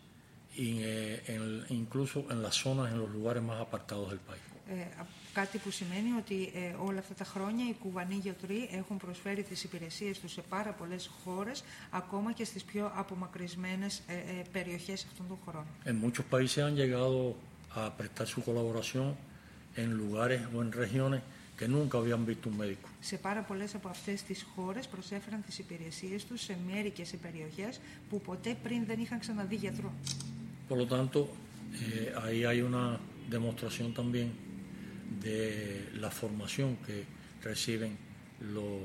incluso 1.69 2.25
en 2.33 2.39
las 2.43 2.55
zonas, 2.63 2.87
en 2.93 2.99
los 2.99 3.11
lugares 3.17 3.43
más 3.43 3.59
apartados 3.61 4.09
del 4.11 4.21
país. 4.31 4.43
Ε, 4.69 4.81
α- 5.01 5.07
κάτι 5.33 5.59
που 5.59 5.71
σημαίνει 5.71 6.13
ότι 6.19 6.51
ε, 6.55 6.75
όλα 6.87 6.99
αυτά 6.99 7.15
τα 7.15 7.25
χρόνια 7.25 7.69
οι 7.69 7.75
κουβανοί 7.75 8.15
γιατροί 8.15 8.69
έχουν 8.73 8.97
προσφέρει 8.97 9.43
τις 9.43 9.65
υπηρεσίες 9.65 10.19
τους 10.21 10.33
σε 10.33 10.41
πάρα 10.49 10.71
πολλές 10.73 11.11
χώρες, 11.25 11.65
ακόμα 11.91 12.33
και 12.33 12.45
στις 12.45 12.63
πιο 12.65 12.93
απομακρυσμένες 12.95 14.03
ε, 14.07 14.15
ε, 14.15 14.43
περιοχές 14.53 15.05
αυτών 15.11 15.29
των 15.29 15.39
χωρών. 15.45 15.65
En 15.85 15.97
muchos 16.05 16.25
países 16.31 16.59
han 16.67 16.75
llegado 16.75 17.35
a 17.75 17.83
prestar 17.99 18.27
su 18.27 18.41
colaboración 18.49 19.09
en 19.83 19.89
lugares 20.03 20.41
o 20.55 20.57
en 20.65 20.71
regiones 20.85 21.21
que 21.59 21.67
nunca 21.77 21.95
habían 22.01 22.23
visto 22.31 22.49
un 22.51 22.57
médico. 22.57 22.89
Σε 23.01 23.17
πάρα 23.17 23.41
πολλές 23.43 23.75
από 23.75 23.89
αυτές 23.89 24.23
τις 24.23 24.47
χώρες 24.55 24.87
προσέφεραν 24.87 25.43
τις 25.47 25.59
υπηρεσίες 25.59 26.25
τους 26.25 26.41
σε 26.43 26.57
μέρη 26.71 26.91
και 26.91 27.05
σε 27.05 27.17
περιοχές 27.17 27.81
που 28.11 28.21
ποτέ 28.21 28.57
πριν 28.63 28.85
δεν 28.87 28.99
είχαν 29.01 29.19
ξαναδεί 29.19 29.55
γιατρό. 29.55 29.93
Por 30.70 30.78
lo 30.82 30.86
tanto, 30.96 31.20
eh, 31.82 32.14
ahí 32.24 32.44
hay 32.50 32.60
una 32.62 32.84
demostración 33.30 33.94
también 33.94 34.28
de 35.26 35.90
la 36.00 36.10
formación 36.10 36.78
que 36.86 37.04
reciben 37.42 37.92
los, 38.54 38.82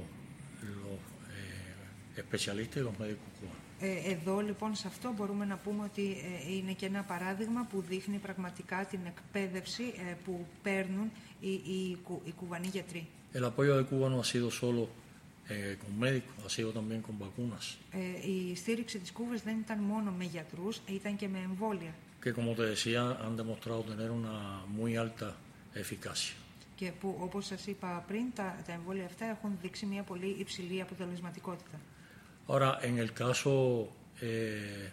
los, 0.83 0.99
eh, 1.37 2.21
especialistas 2.23 2.77
y 2.83 2.85
los 2.85 2.99
médicos 2.99 3.29
cubanos. 3.39 3.59
Ε, 3.83 4.11
εδώ 4.13 4.41
λοιπόν 4.41 4.75
σε 4.75 4.87
αυτό 4.89 5.13
μπορούμε 5.17 5.45
να 5.45 5.57
πούμε 5.57 5.85
ότι 5.85 6.17
ε, 6.47 6.53
είναι 6.53 6.73
και 6.73 6.87
ένα 6.87 7.03
παράδειγμα 7.03 7.67
που 7.71 7.81
δείχνει 7.89 8.17
πραγματικά 8.19 8.85
την 8.85 9.01
εκπαίδευση 9.07 9.83
ε, 9.83 10.15
που 10.25 10.47
παίρνουν 10.63 11.11
οι, 11.41 11.53
οι, 11.53 11.99
κου- 12.05 12.23
οι 12.27 12.33
κουβανοί 12.33 12.67
γιατροί. 12.67 13.07
El 13.33 13.45
apoyo 13.45 13.77
de 13.77 13.85
Cuba 13.91 14.09
no 14.11 14.19
ha 14.21 14.25
sido 14.25 14.51
solo 14.51 14.89
eh, 15.50 15.78
con 15.84 15.92
médicos, 16.00 16.36
ha 16.46 16.50
sido 16.50 16.72
también 16.80 17.02
con 17.02 17.16
vacunas, 17.20 17.78
Ε, 17.92 18.30
η 18.32 18.56
στήριξη 18.56 19.00
της 19.00 19.12
Κούβας 19.12 19.42
δεν 19.44 19.58
ήταν 19.60 19.80
μόνο 19.80 20.12
με 20.12 20.24
γιατρούς, 20.24 20.82
ήταν 20.88 21.16
και 21.16 21.28
με 21.28 21.40
εμβόλια. 21.40 21.94
que 22.24 22.34
como 22.34 22.56
te 22.56 22.64
decía 22.76 23.02
han 23.26 23.34
demostrado 23.42 23.82
tener 23.92 24.10
una 24.22 24.36
muy 24.78 24.92
alta 24.98 25.28
eficacia. 25.74 26.36
Και 26.76 26.92
που, 27.00 27.16
όπως 27.20 27.46
σας 27.46 27.66
είπα 27.68 28.04
πριν, 28.08 28.26
τα, 28.36 28.64
τα 28.66 28.72
εμβόλια 28.74 29.06
αυτά 29.06 29.26
έχουν 29.26 29.58
δείξει 29.62 29.86
μια 29.86 30.04
πολύ 30.04 30.36
υψηλή 30.40 30.82
αποτελεσματικότητα. 30.82 31.80
Ahora, 32.48 32.78
en 32.90 32.98
el 32.98 33.12
caso 33.24 33.52
eh, 34.22 34.90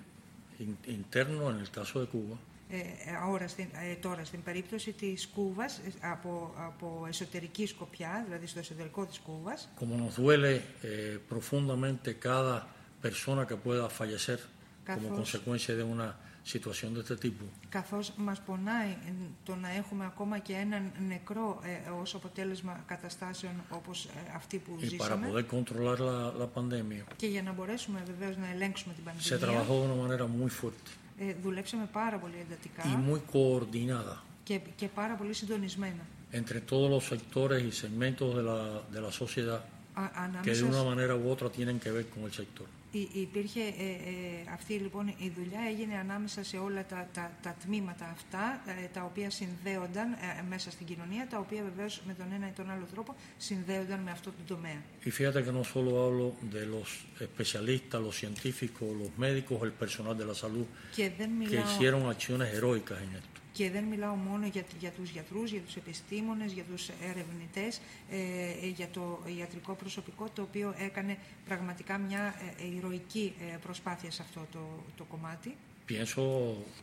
in- 0.67 0.83
interno, 0.99 1.43
en 1.51 1.59
el 1.65 1.71
caso 1.79 1.95
de 2.01 2.07
Cuba, 2.15 2.37
Ε, 2.75 2.77
ε, 2.79 2.83
ahora, 3.25 3.45
στην, 3.47 3.67
ε, 3.91 3.95
τώρα, 3.95 4.25
στην 4.25 4.43
περίπτωση 4.43 4.93
της 4.93 5.29
Κούβας, 5.35 5.79
ε, 5.79 5.91
από, 6.01 6.55
από 6.57 7.05
εσωτερική 7.09 7.67
σκοπιά, 7.67 8.23
δηλαδή 8.27 8.47
στο 8.47 8.59
εσωτερικό 8.59 9.05
της 9.07 9.19
Κούβας, 9.19 9.69
como 9.81 9.95
nos 9.97 10.15
duele 10.21 10.53
eh, 10.83 11.19
profundamente 11.33 12.09
cada 12.29 12.67
persona 13.07 13.47
que 13.47 13.57
pueda 13.67 13.87
fallecer 14.01 14.39
como 14.87 15.09
Cajos. 15.09 15.19
consecuencia 15.21 15.73
de 15.81 15.85
una 15.95 16.09
situación 16.53 16.95
de 16.95 17.01
este 17.01 17.17
tipo, 17.17 17.45
καθώς 17.69 18.13
μας 18.17 18.41
πονάει 18.41 18.89
ε, 18.91 19.13
το 19.45 19.55
να 19.55 19.71
έχουμε 19.71 20.05
ακόμα 20.05 20.39
και 20.39 20.53
έναν 20.53 20.93
νεκρό 21.09 21.61
ε, 21.65 21.91
ως 22.01 22.15
αποτέλεσμα 22.15 22.85
καταστάσεων 22.87 23.53
όπως 23.69 24.05
ε, 24.05 24.11
αυτή 24.35 24.59
που 24.59 24.79
y 24.81 24.85
para 24.85 24.89
ζήσαμε. 24.89 25.31
poder 25.33 25.47
controlar 25.47 25.99
la, 26.01 26.33
la 26.43 26.49
pandemia, 26.61 27.05
και 27.17 27.27
για 27.27 27.43
να 27.43 27.53
μπορέσουμε 27.53 28.03
βεβαίως 28.07 28.37
να 28.37 28.49
ελέγξουμε 28.51 28.95
την 28.95 29.05
se 29.05 29.07
πανδημία, 29.07 29.39
trabajó 29.39 29.73
de 29.81 29.87
una 29.87 29.99
manera 30.07 30.27
muy 30.27 30.51
fuerte 30.51 30.91
ε, 31.20 31.34
δουλέψαμε 31.44 31.86
πάρα 31.92 32.18
πολύ 32.18 32.36
εντατικά 32.46 32.84
y 32.84 32.96
muy 33.12 33.22
coordinada. 33.32 34.16
και, 34.44 34.60
και 34.76 34.88
πάρα 34.88 35.14
πολύ 35.16 35.34
συντονισμένα. 35.34 36.04
entre 36.32 36.60
todos 36.72 36.90
los 36.90 37.04
sectores 37.14 37.60
y 37.64 37.72
segmentos 37.84 38.36
de 38.38 38.44
la, 38.50 38.60
de 38.96 39.00
la 39.02 39.12
sociedad 39.12 39.62
Α- 39.94 40.10
que 40.46 40.52
de 40.54 40.62
ανάμεσα 40.62 40.66
una 40.74 40.84
manera 40.92 41.14
u 41.16 41.24
otra 41.34 41.48
tienen 41.58 41.78
que 41.84 41.90
ver 41.98 42.06
con 42.14 42.22
el 42.30 42.34
sector. 42.42 42.68
Υ- 42.95 43.15
Υπήρχε 43.15 43.61
ε, 43.61 43.65
ε, 43.65 44.53
αυτή 44.53 44.73
λοιπόν 44.75 45.09
η 45.09 45.33
δουλειά 45.37 45.61
έγινε 45.69 45.99
ανάμεσα 45.99 46.45
σε 46.45 46.57
όλα 46.57 46.85
τα, 46.85 47.09
τα, 47.15 47.31
τα 47.43 47.57
τμήματα 47.65 48.05
αυτά 48.09 48.63
ε, 48.67 48.87
τα 48.93 49.03
οποία 49.05 49.31
συνδέονταν 49.31 50.13
ε, 50.13 50.17
μέσα 50.49 50.71
στην 50.71 50.87
κοινωνία, 50.87 51.27
τα 51.31 51.39
οποία 51.39 51.63
βεβαίως 51.63 52.03
με 52.07 52.15
τον 52.15 52.27
ένα 52.33 52.49
ή 52.49 52.51
τον 52.51 52.71
άλλο 52.71 52.87
τρόπο 52.93 53.15
συνδέονταν 53.39 54.01
με 54.01 54.11
αυτό 54.11 54.31
το 54.31 54.55
τομέα. 54.55 54.83
Y 55.05 55.11
fíjate 55.11 55.43
que 55.45 55.53
no 55.53 55.65
solo 55.65 55.91
hablo 56.05 56.27
de 56.57 56.65
los 56.75 56.89
especialistas, 57.27 57.99
los 58.09 58.15
científicos, 58.23 58.89
los 59.03 59.11
médicos, 59.25 59.57
el 59.69 59.73
personal 59.83 60.15
de 60.21 60.25
la 60.31 60.35
salud, 60.35 60.67
Και 60.97 61.11
δεν 61.19 61.29
que 61.29 61.45
μιλάω, 61.49 61.65
hicieron 61.65 62.03
acciones 62.15 62.49
heroicas 62.57 62.99
en 63.07 63.11
esto. 63.21 63.32
Και 63.53 63.71
δεν 63.71 63.85
μιλάω 63.85 64.15
μόνο 64.15 64.47
για, 64.47 64.65
για 64.81 64.91
τους 64.91 65.11
γιατρούς, 65.11 65.51
για 65.51 65.61
τους 65.61 65.77
επιστήμονες, 65.77 66.53
για 66.53 66.63
τους 66.63 66.89
ερευνητές, 66.89 67.81
ε, 68.11 68.17
ε, 68.67 68.69
για 68.69 68.89
το 68.89 69.21
ιατρικό 69.39 69.75
προσωπικό, 69.75 70.29
το 70.35 70.43
οποίο 70.43 70.75
έκανε 70.79 71.19
πραγματικά 71.47 71.99
μια 71.99 72.35
ε, 72.61 72.77
ηρωική 72.77 73.33
ε, 73.53 73.57
προσπάθεια 73.57 74.11
σε 74.11 74.23
αυτό 74.23 74.47
το, 74.53 74.59
το 74.97 75.05
κομμάτι. 75.05 75.57
Pienso 75.89 76.25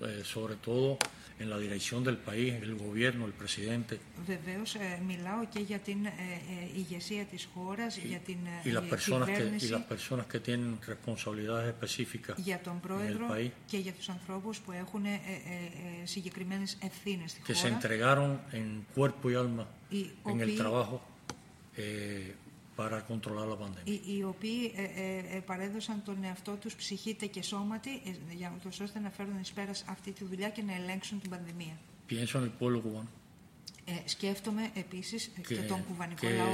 eh, 0.02 0.24
sobre 0.36 0.56
todo 0.66 0.98
en 1.39 1.51
la 1.51 1.59
dirección 1.59 2.05
del 2.05 2.17
país, 2.17 2.55
el 2.63 2.75
gobierno, 2.77 3.27
el 3.27 3.33
presidente 3.33 3.99
Βεβαίως 4.27 4.75
ε, 4.75 5.01
μιλάω 5.07 5.47
και 5.53 5.61
για 5.61 5.79
την 5.79 6.05
ε, 6.05 6.09
ε, 6.09 6.79
ηγεσία 6.79 7.25
της 7.25 7.49
χώρας, 7.55 7.97
για 7.97 8.19
την 8.19 8.37
ε, 8.65 8.69
y 8.69 8.73
las 8.73 8.85
personas 8.95 9.29
que, 9.29 9.33
y 9.33 9.37
κυβέρνηση, 9.37 9.69
las 9.69 9.87
personas 9.95 10.27
que 10.27 10.41
tienen 10.41 10.79
responsabilidades 10.87 11.75
específicas 11.75 12.35
για 12.37 12.61
τον 12.65 12.81
πρόεδρο 12.81 13.27
en 13.27 13.31
el 13.31 13.35
país 13.35 13.51
και 13.67 13.77
για 13.77 13.93
τους 13.93 14.09
ανθρώπους 14.09 14.59
που 14.59 14.73
έχουν 14.73 15.05
ε, 15.05 15.09
ε, 15.09 15.13
ε, 15.13 16.07
συγκεκριμένες 16.07 16.79
ευθύνες 16.83 17.31
στη 17.31 17.41
que 17.47 17.55
se 17.55 17.69
χώρα, 17.69 17.79
entregaron 17.79 18.39
en 18.53 18.87
cuerpo 18.97 19.31
y 19.31 19.35
alma 19.35 19.65
οι 19.89 20.11
en 20.25 20.41
el 20.41 20.43
οποίοι, 20.43 20.57
trabajo 20.57 21.01
eh, 21.77 22.35
para 22.80 22.98
controlar 23.12 23.46
la 23.54 23.58
pandemia. 23.64 23.84
οι, 23.84 24.18
οι 24.18 24.24
οποίοι 24.24 24.74
ε, 24.76 24.84
ε, 24.84 25.38
ε, 25.38 25.40
παρέδωσαν 25.40 26.02
τον 26.06 26.24
εαυτό 26.24 26.52
τους 26.52 26.76
ψυχήτε 26.76 27.26
και 27.26 27.42
σώματι 27.42 27.90
ε, 27.90 28.34
για 28.34 28.54
ούτως 28.58 28.80
ώστε 28.80 29.00
να 29.00 29.10
φέρουν 29.10 29.40
εις 29.40 29.52
πέρας 29.52 29.84
αυτή 29.88 30.12
τη 30.12 30.24
δουλειά 30.24 30.50
και 30.50 30.62
να 30.62 30.74
ελέγξουν 30.76 31.20
την 31.20 31.30
πανδημία. 31.30 31.78
Pienso 32.10 32.38
en 32.40 32.44
el 32.44 32.52
pueblo 32.60 32.82
cubano, 32.82 33.10
Ε, 33.86 33.92
σκέφτομαι 34.06 34.70
επίσης 34.74 35.26
ε, 35.26 35.42
que, 35.42 35.54
και 35.54 35.56
τον 35.56 35.86
κουβανικό 35.88 36.28
que 36.28 36.32
λαό, 36.32 36.54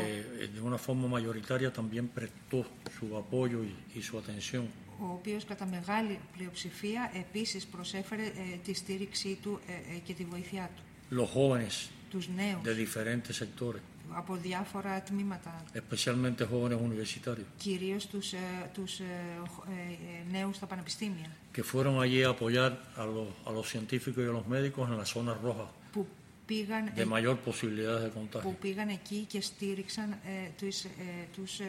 de 0.56 0.62
una 0.62 0.78
forma 0.78 1.08
mayoritaria 1.08 1.74
también 1.74 2.08
prestó 2.18 2.66
su 2.98 3.18
apoyo 3.18 3.58
y, 3.64 4.00
y 4.00 4.02
su 4.02 4.18
atención 4.18 4.64
ο 5.00 5.12
οποίος 5.12 5.46
κατά 5.46 5.66
μεγάλη 5.66 6.20
πλειοψηφία 6.38 7.12
επίσης 7.14 7.66
προσέφερε 7.66 8.24
ε, 8.24 8.58
τη 8.64 8.74
στήριξή 8.74 9.38
του 9.42 9.60
ε, 9.68 9.96
ε, 9.96 9.98
και 10.04 10.14
τη 10.14 10.26
βοήθειά 10.26 10.70
του. 10.76 10.84
los 11.20 11.30
jóvenes 11.36 11.90
Τους 12.10 12.28
νέους 12.36 12.62
de 12.64 12.74
diferentes 12.86 13.36
sectores, 13.42 13.82
από 14.12 14.36
διάφορα 14.36 15.02
τμήματα, 15.02 15.64
especialmente 15.74 16.44
jóvenes 16.52 16.78
universitarios, 16.90 17.46
κυρίως 17.58 18.08
τους, 18.08 18.34
ε, 18.34 18.38
τους 18.74 19.00
ε, 19.00 19.04
χ- 19.50 19.68
ε, 19.70 19.94
ε, 20.34 20.38
νέους 20.38 20.56
στα 20.56 20.66
πανεπιστήμια, 20.66 21.30
que 21.56 21.64
fueron 21.64 22.00
allí 22.02 22.24
a 22.24 22.30
apoyar 22.30 22.72
a 22.98 23.06
los, 23.06 23.28
a 23.48 23.52
los 23.52 23.68
científicos 23.74 24.24
y 24.26 24.28
a 24.28 24.32
los 24.40 24.46
médicos 24.48 24.90
en 24.90 24.98
las 24.98 25.10
zonas 25.16 25.38
rojas 25.44 25.70
που 25.94 26.08
πήγαν, 26.46 26.92
de 26.96 27.02
ε, 27.02 27.06
mayor 27.06 27.36
posibilidades 27.50 28.04
de 28.04 28.10
contagio. 28.20 28.42
που 28.44 28.56
πήγαν 28.62 28.90
εκεί 28.90 29.26
και 29.28 29.42
στήριξαν 29.42 30.12
ε, 30.12 30.50
τους, 30.58 30.84
ε, 30.84 30.90
τους, 31.36 31.60
ε, 31.60 31.66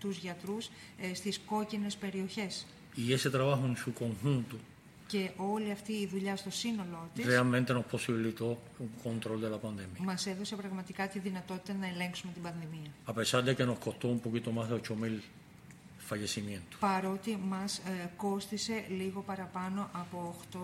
τους 0.00 0.16
γιατρούς 0.16 0.68
ε, 1.10 1.14
στις 1.14 1.40
κόκκινες 1.46 1.96
περιοχές. 1.96 2.66
Y 2.96 3.12
ese 3.12 3.30
trabajo 3.30 3.64
en 3.66 3.76
su 3.84 3.90
conjunto 4.02 4.56
Και 5.12 5.30
όλη 5.36 5.70
αυτή 5.70 5.92
η 5.92 6.06
δουλειά 6.06 6.36
στο 6.36 6.50
σύνολό 6.50 7.10
της 7.14 7.26
realmente 7.26 7.72
nos 7.72 7.84
posibilitó 7.96 8.58
un 8.78 8.90
control 9.04 9.40
de 9.40 9.48
la 9.48 9.58
pandemia. 9.66 10.04
μας 10.04 10.26
έδωσε 10.26 10.56
πραγματικά 10.56 11.08
τη 11.08 11.18
δυνατότητα 11.18 11.74
να 11.74 11.86
ελέγξουμε 11.86 12.32
την 12.32 12.42
πανδημία. 12.42 12.90
A 13.06 13.12
pesar 13.12 13.42
de 13.44 13.56
que 13.56 13.64
nos 13.66 13.78
costó 13.78 14.08
un 14.08 14.20
poquito 14.20 14.52
más 14.52 14.68
de 14.68 14.74
8.000 14.74 15.20
fallecimientos. 16.08 16.78
Παρότι 16.80 17.38
μας 17.48 17.78
ε, 17.78 18.10
κόστισε 18.16 18.84
λίγο 18.88 19.20
παραπάνω 19.20 19.90
από 19.92 20.34
8 20.52 20.58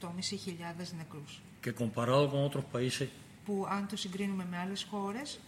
8.500 0.00 0.96
νεκρούς. 0.96 1.40
Que 1.62 1.72
comparado 1.72 2.30
con 2.30 2.50
otros 2.50 2.64
países 2.72 3.08
Που 3.44 3.66
αν 3.70 3.86
το 3.88 3.96
συγκρίνουμε 3.96 4.46
με 4.50 4.58
άλλες 4.58 4.86
χώρες, 4.90 5.38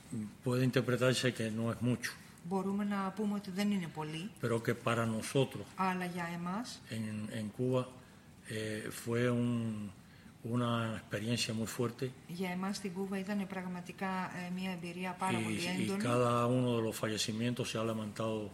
puede 0.44 0.64
interpretarse 0.70 1.32
que 1.32 1.50
no 1.50 1.72
es 1.72 1.88
mucho, 1.88 2.12
μπορούμε 2.48 2.85
να 2.85 3.12
πούμε 3.16 3.35
ότι 3.35 3.50
δεν 3.50 3.70
είναι 3.70 3.87
πολύ, 3.94 4.30
pero 4.40 4.62
que 4.62 4.74
para 4.85 5.06
nosotros 5.06 5.66
αλλά 5.76 6.04
για 6.04 6.28
εμάς 6.35 6.80
en, 6.90 7.38
en 7.38 7.46
Cuba 7.59 7.87
eh, 8.48 8.90
fue 8.90 9.30
un- 9.30 9.90
una 10.54 10.72
experiencia 11.00 11.52
muy 11.54 11.66
fuerte 11.76 12.11
Για 12.28 12.50
εμάς 12.50 12.76
στην 12.76 12.92
Κούβα 12.92 13.18
ήταν 13.18 13.46
πραγματικά 13.46 14.09
ε, 14.46 14.50
μια 14.61 14.70
εμπειρία 14.70 15.16
πάρα 15.18 15.38
πολύ 15.38 15.56
y, 15.61 15.80
y 15.80 15.82
έντονη, 15.82 16.02
cada 16.02 16.46
uno 16.46 16.76
de 16.76 16.82
los 16.82 16.96
fallecimientos 17.00 17.70
se 17.70 17.78
ha 17.78 17.85
lamentado 17.85 18.50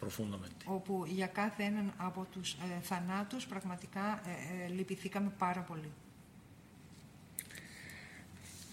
profundamente. 0.00 0.64
όπου 0.66 1.04
για 1.08 1.26
κάθε 1.26 1.62
έναν 1.62 1.92
από 1.96 2.26
τους 2.32 2.52
ε, 2.52 2.80
θανάτους 2.82 3.46
πραγματικά 3.46 4.20
ε, 4.26 4.64
ε, 4.64 4.68
λυπηθήκαμε 4.68 5.32
πάρα 5.38 5.60
πολύ. 5.60 5.90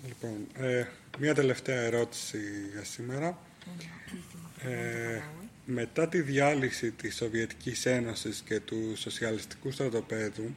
Λοιπόν, 0.07 0.47
ε, 0.55 0.85
μία 1.19 1.33
τελευταία 1.35 1.81
ερώτηση 1.81 2.39
για 2.71 2.83
σήμερα. 2.83 3.37
Ε, 5.71 5.73
μετά 5.73 6.07
τη 6.07 6.21
διάλυση 6.21 6.91
της 6.91 7.15
Σοβιετικής 7.15 7.86
Ένωσης 7.86 8.41
και 8.45 8.60
του 8.60 8.93
Σοσιαλιστικού 8.95 9.71
Στρατοπέδου, 9.71 10.55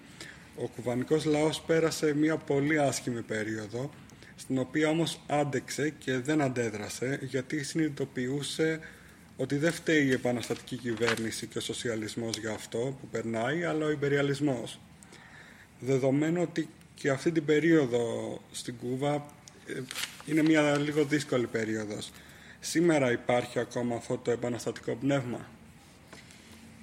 ο 0.57 0.68
κουβανικός 0.68 1.24
λαός 1.24 1.61
πέρασε 1.61 2.14
μία 2.14 2.37
πολύ 2.37 2.79
άσχημη 2.79 3.22
περίοδο, 3.22 3.90
στην 4.37 4.59
οποία 4.59 4.88
όμως 4.88 5.20
άντεξε 5.27 5.90
και 5.98 6.18
δεν 6.18 6.40
αντέδρασε, 6.40 7.18
γιατί 7.22 7.64
συνειδητοποιούσε 7.64 8.81
ότι 9.37 9.57
δεν 9.57 9.72
φταίει 9.72 10.07
η 10.07 10.12
επαναστατική 10.12 10.77
κυβέρνηση 10.77 11.46
και 11.46 11.59
ο 11.59 11.61
σοσιαλισμός 11.61 12.37
για 12.38 12.53
αυτό 12.53 12.96
που 13.00 13.09
περνάει, 13.09 13.64
αλλά 13.64 13.87
ο 13.87 13.90
υπεριαλισμός. 13.90 14.81
Δεδομένου 15.81 16.42
ότι 16.42 16.68
και 16.94 17.11
αυτή 17.11 17.33
την 17.33 17.44
περίοδο 17.44 18.40
στην 18.53 18.77
Κούβα 18.77 19.14
ε, 19.66 19.81
είναι 20.27 20.42
μια 20.42 20.77
λίγο 20.77 21.05
δύσκολη 21.05 21.46
περίοδος. 21.46 22.12
Σήμερα 22.63 23.12
υπάρχει 23.12 23.60
ακόμα 23.60 23.95
αυτό 23.95 24.17
το 24.17 24.32
επαναστατικό 24.32 24.95
πνεύμα. 24.95 25.47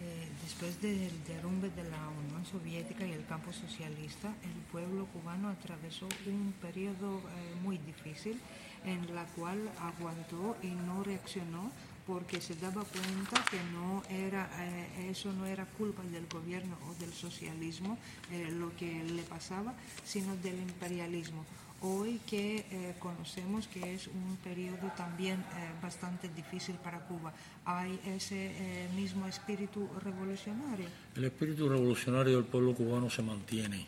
Eh, 0.01 0.29
después 0.45 0.73
del 0.83 1.15
derrumbe 1.29 1.69
de 1.79 1.85
la 1.95 2.03
Unión 2.23 2.43
Soviética 2.55 3.03
y 3.07 3.13
el 3.13 3.25
campo 3.33 3.51
socialista, 3.65 4.29
el 4.51 4.59
pueblo 4.73 5.07
cubano 5.13 5.49
atravesó 5.49 6.07
un 6.27 6.55
periodo 6.65 7.11
eh, 7.19 7.55
muy 7.65 7.77
difícil 7.91 8.37
en 8.85 9.01
la 9.15 9.25
cual 9.37 9.59
aguantó 9.91 10.57
y 10.63 10.69
no 10.89 11.03
reaccionó 11.03 11.73
porque 12.07 12.41
se 12.41 12.55
daba 12.55 12.85
cuenta 12.85 13.45
que 13.51 13.59
no 13.75 14.03
era, 14.09 14.49
eh, 14.61 15.11
eso 15.11 15.33
no 15.33 15.45
era 15.45 15.65
culpa 15.67 16.03
del 16.05 16.27
gobierno 16.29 16.77
o 16.89 16.95
del 17.01 17.13
socialismo 17.13 17.99
eh, 18.31 18.49
lo 18.53 18.75
que 18.77 19.03
le 19.03 19.23
pasaba, 19.23 19.75
sino 20.05 20.37
del 20.37 20.59
imperialismo. 20.61 21.45
hoy 21.82 22.20
que 22.28 22.66
eh, 22.72 22.96
conocemos 23.00 23.68
que 23.68 23.94
es 23.94 24.08
un 24.08 24.38
periodo 24.44 24.92
también 24.96 25.40
eh, 25.40 25.72
bastante 25.82 26.30
difícil 26.30 26.76
para 26.76 27.00
Cuba. 27.00 27.34
¿Hay 27.66 28.00
ese 28.06 28.52
eh, 28.56 28.90
mismo 28.96 29.28
espíritu 29.28 29.90
revolucionario? 30.04 30.88
El 31.16 31.24
espíritu 31.26 31.68
revolucionario 31.70 32.38
del 32.38 32.46
pueblo 32.46 32.74
cubano 32.74 33.10
se 33.10 33.22
mantiene. 33.22 33.86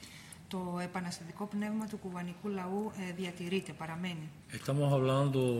Eh, 0.53 0.89
Estamos 4.51 4.93
hablando 4.93 5.57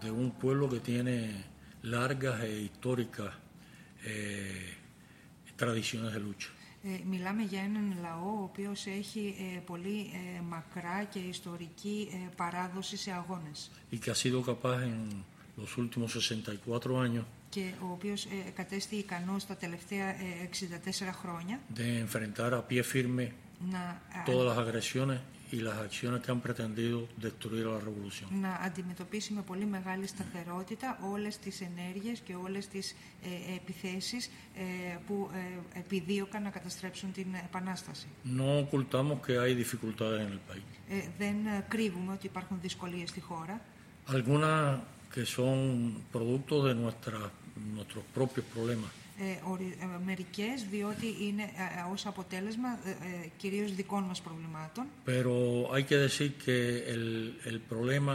de 0.00 0.10
un 0.10 0.30
pueblo 0.32 0.68
que 0.68 0.80
tiene 0.80 1.44
largas 1.82 2.42
e 2.42 2.60
históricas 2.62 3.32
eh, 4.04 4.74
tradiciones 5.56 6.12
de 6.12 6.20
lucha. 6.20 6.48
Ε, 6.88 7.00
μιλάμε 7.10 7.42
για 7.42 7.60
έναν 7.60 7.96
λαό 8.02 8.30
ο 8.40 8.42
οποίος 8.42 8.86
έχει 8.86 9.34
ε, 9.54 9.58
πολύ 9.58 10.10
ε, 10.12 10.40
μακρά 10.40 11.04
και 11.04 11.18
ιστορική 11.18 12.08
ε, 12.12 12.16
παράδοση 12.36 12.96
σε 12.96 13.10
αγώνες. 13.12 13.70
Y 13.92 13.98
que 13.98 14.10
ha 14.10 14.14
sido 14.14 14.42
capaz 14.50 14.82
en 14.82 15.24
los 15.56 15.76
últimos 15.76 16.10
64 16.14 16.98
años 17.06 17.24
και 17.48 17.72
ο 17.80 17.90
οποίος 17.92 18.24
ε, 18.24 18.50
κατέστη 18.54 18.96
ικανός 18.96 19.46
τα 19.46 19.56
τελευταία 19.56 20.08
ε, 20.08 20.48
64 20.50 21.12
χρόνια 21.20 21.60
de 21.76 22.06
enfrentar 22.06 22.52
a 22.52 22.62
pie 22.70 22.82
firme 22.92 23.28
να, 23.70 24.02
ε, 24.26 24.30
todas 24.30 24.46
las 24.48 24.58
agresiones 24.66 25.18
y 25.50 25.56
las 25.68 25.76
acciones 25.86 26.18
que 26.22 26.30
han 26.32 26.40
pretendido 26.40 26.98
destruir 27.26 27.64
a 27.66 27.70
la 27.76 27.80
revolución. 27.88 28.28
να 28.40 28.54
αντιμετωπίσει 28.62 29.32
με 29.32 29.42
πολύ 29.42 29.64
μεγάλη 29.66 30.06
σταθερότητα 30.06 30.98
όλες 31.12 31.38
τις 31.38 31.60
ενέργειες 31.60 32.18
και 32.20 32.34
όλες 32.34 32.68
τις 32.68 32.94
ε, 33.22 33.54
επιθέσεις 33.54 34.26
ε, 34.56 34.96
που 35.06 35.30
ε, 35.74 35.78
επιδίωκαν 35.78 36.42
να 36.42 36.50
καταστρέψουν 36.50 37.12
την 37.12 37.26
Επανάσταση. 37.44 38.06
No 38.36 38.66
ocultamos 38.66 39.16
que 39.26 39.38
hay 39.38 39.54
dificultades 39.54 40.20
en 40.26 40.32
el 40.32 40.40
país. 40.50 40.64
Ε, 40.88 41.08
δεν 41.18 41.46
ε, 41.46 41.64
κρύβουμε 41.68 42.12
ότι 42.12 42.26
υπάρχουν 42.26 42.58
δυσκολίες 42.60 43.08
στη 43.08 43.20
χώρα. 43.20 43.60
Algunas 44.08 44.78
que 45.14 45.24
son 45.38 45.56
producto 46.12 46.54
de 46.66 46.72
nuestra- 46.82 47.30
nuestros 47.76 48.04
propios 48.16 48.44
problemas. 48.54 48.90
Ε, 49.18 49.50
ορι- 49.50 49.76
ε, 49.80 49.86
μερικές 50.04 50.66
διότι 50.70 51.06
είναι 51.20 51.42
ε, 51.42 51.46
ε, 51.46 51.92
ως 51.92 52.06
αποτέλεσμα 52.06 52.68
ε, 52.84 52.90
ε, 52.90 52.94
κυρίως 53.36 53.74
δικών 53.74 54.02
μας 54.02 54.20
προβλημάτων 54.20 54.84
Pero 55.06 55.34
hay 55.74 55.84
que 55.84 55.96
decir 56.06 56.28
que 56.44 56.56
el, 56.94 57.04
el 57.50 57.60
problema 57.72 58.14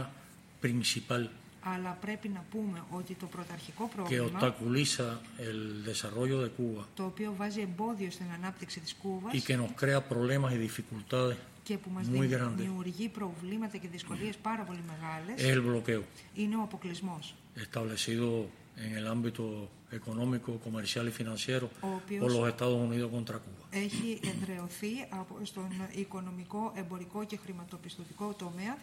principal 0.60 1.28
Αλλά 1.64 1.98
πρέπει 2.00 2.28
να 2.28 2.44
πούμε 2.50 2.82
ότι 2.90 3.14
το 3.14 3.26
πρωταρχικό 3.26 3.88
que 3.92 3.96
πρόβλημα, 3.96 4.24
obstaculiza 4.40 5.20
el 5.38 5.84
desarrollo 5.90 6.38
de 6.44 6.48
Cuba 6.58 6.84
το 6.94 7.04
οποίο 7.04 7.34
βάζει 7.36 7.60
εμπόδιο 7.60 8.10
στην 8.10 8.26
ανάπτυξη 8.34 8.80
της 8.80 8.94
Κούβας 8.94 9.32
y 9.34 9.40
que 9.42 9.56
nos 9.56 9.72
crea 9.84 10.00
problemas 10.08 10.52
y 10.52 10.68
dificultades 10.68 11.36
και 11.62 11.78
που 11.78 11.90
μας 11.90 12.06
muy 12.08 12.28
grande. 12.34 12.54
δημιουργεί 12.62 13.08
προβλήματα 13.08 13.76
και 13.76 13.88
δυσκολίες 13.88 14.36
πάρα 14.36 14.62
πολύ 14.62 14.80
μεγάλες, 14.86 15.34
es 15.40 15.56
el 15.56 15.60
bloqueo 15.68 16.02
είναι 16.34 16.56
ο 16.56 16.60
αποκλεισμός. 16.62 17.34
establecido 17.56 18.44
en 18.77 18.91
el 18.99 19.05
ámbito 19.07 19.43
económico, 19.91 20.49
comercial 20.67 21.05
y 21.07 21.11
financiero 21.11 21.69
Obvios. 21.81 22.21
por 22.21 22.31
los 22.35 22.47
Estados 22.53 22.77
Unidos 22.87 23.09
contra 23.11 23.37
Cuba. 23.39 23.63
Έχει 23.71 24.19
εδρεωθεί 24.23 25.05
από, 25.09 25.39
στον 25.43 25.67
οικονομικό, 25.95 26.73
εμπορικό 26.75 27.23
και 27.25 27.37
χρηματοπιστωτικό 27.37 28.33
τομέα 28.33 28.77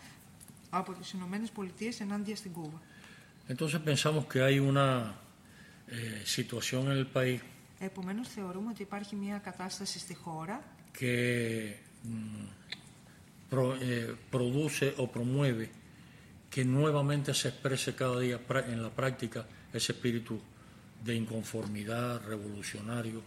από 0.71 0.93
τις 0.93 1.11
Ηνωμένες 1.13 1.51
Πολιτείες 1.51 2.01
ενάντια 2.01 2.37
στην 2.37 2.53
Κούβα. 2.53 2.81
Entonces 3.49 3.81
pensamos 3.91 4.25
que 4.33 4.41
hay 4.47 4.59
una 4.59 4.89
eh, 5.89 6.23
situación 6.37 6.83
en 6.91 6.97
el 6.97 7.07
país 7.07 7.41
Επομένως 7.79 8.29
θεωρούμε 8.29 8.71
ότι 8.71 8.83
υπάρχει 8.83 9.17
μια 9.17 9.39
κατάσταση 9.39 9.99
στη 9.99 10.15
χώρα 10.15 10.63
que 10.99 11.15
mm, 12.07 12.47
pro- 13.51 13.77
eh, 13.81 14.15
produce 14.31 14.95
o 14.97 15.05
promueve 15.17 15.67
que 16.51 16.65
nuevamente 16.65 17.35
se 17.35 17.49
exprese 17.49 17.95
cada 17.95 18.19
día 18.21 18.39
pra- 18.49 18.67
en 18.73 18.79
la 18.87 18.91
práctica 19.01 19.41
ese 19.74 19.92
espíritu 19.92 20.40
de 21.04 21.16
inconformidad 21.16 22.22
revolucionario. 22.28 23.22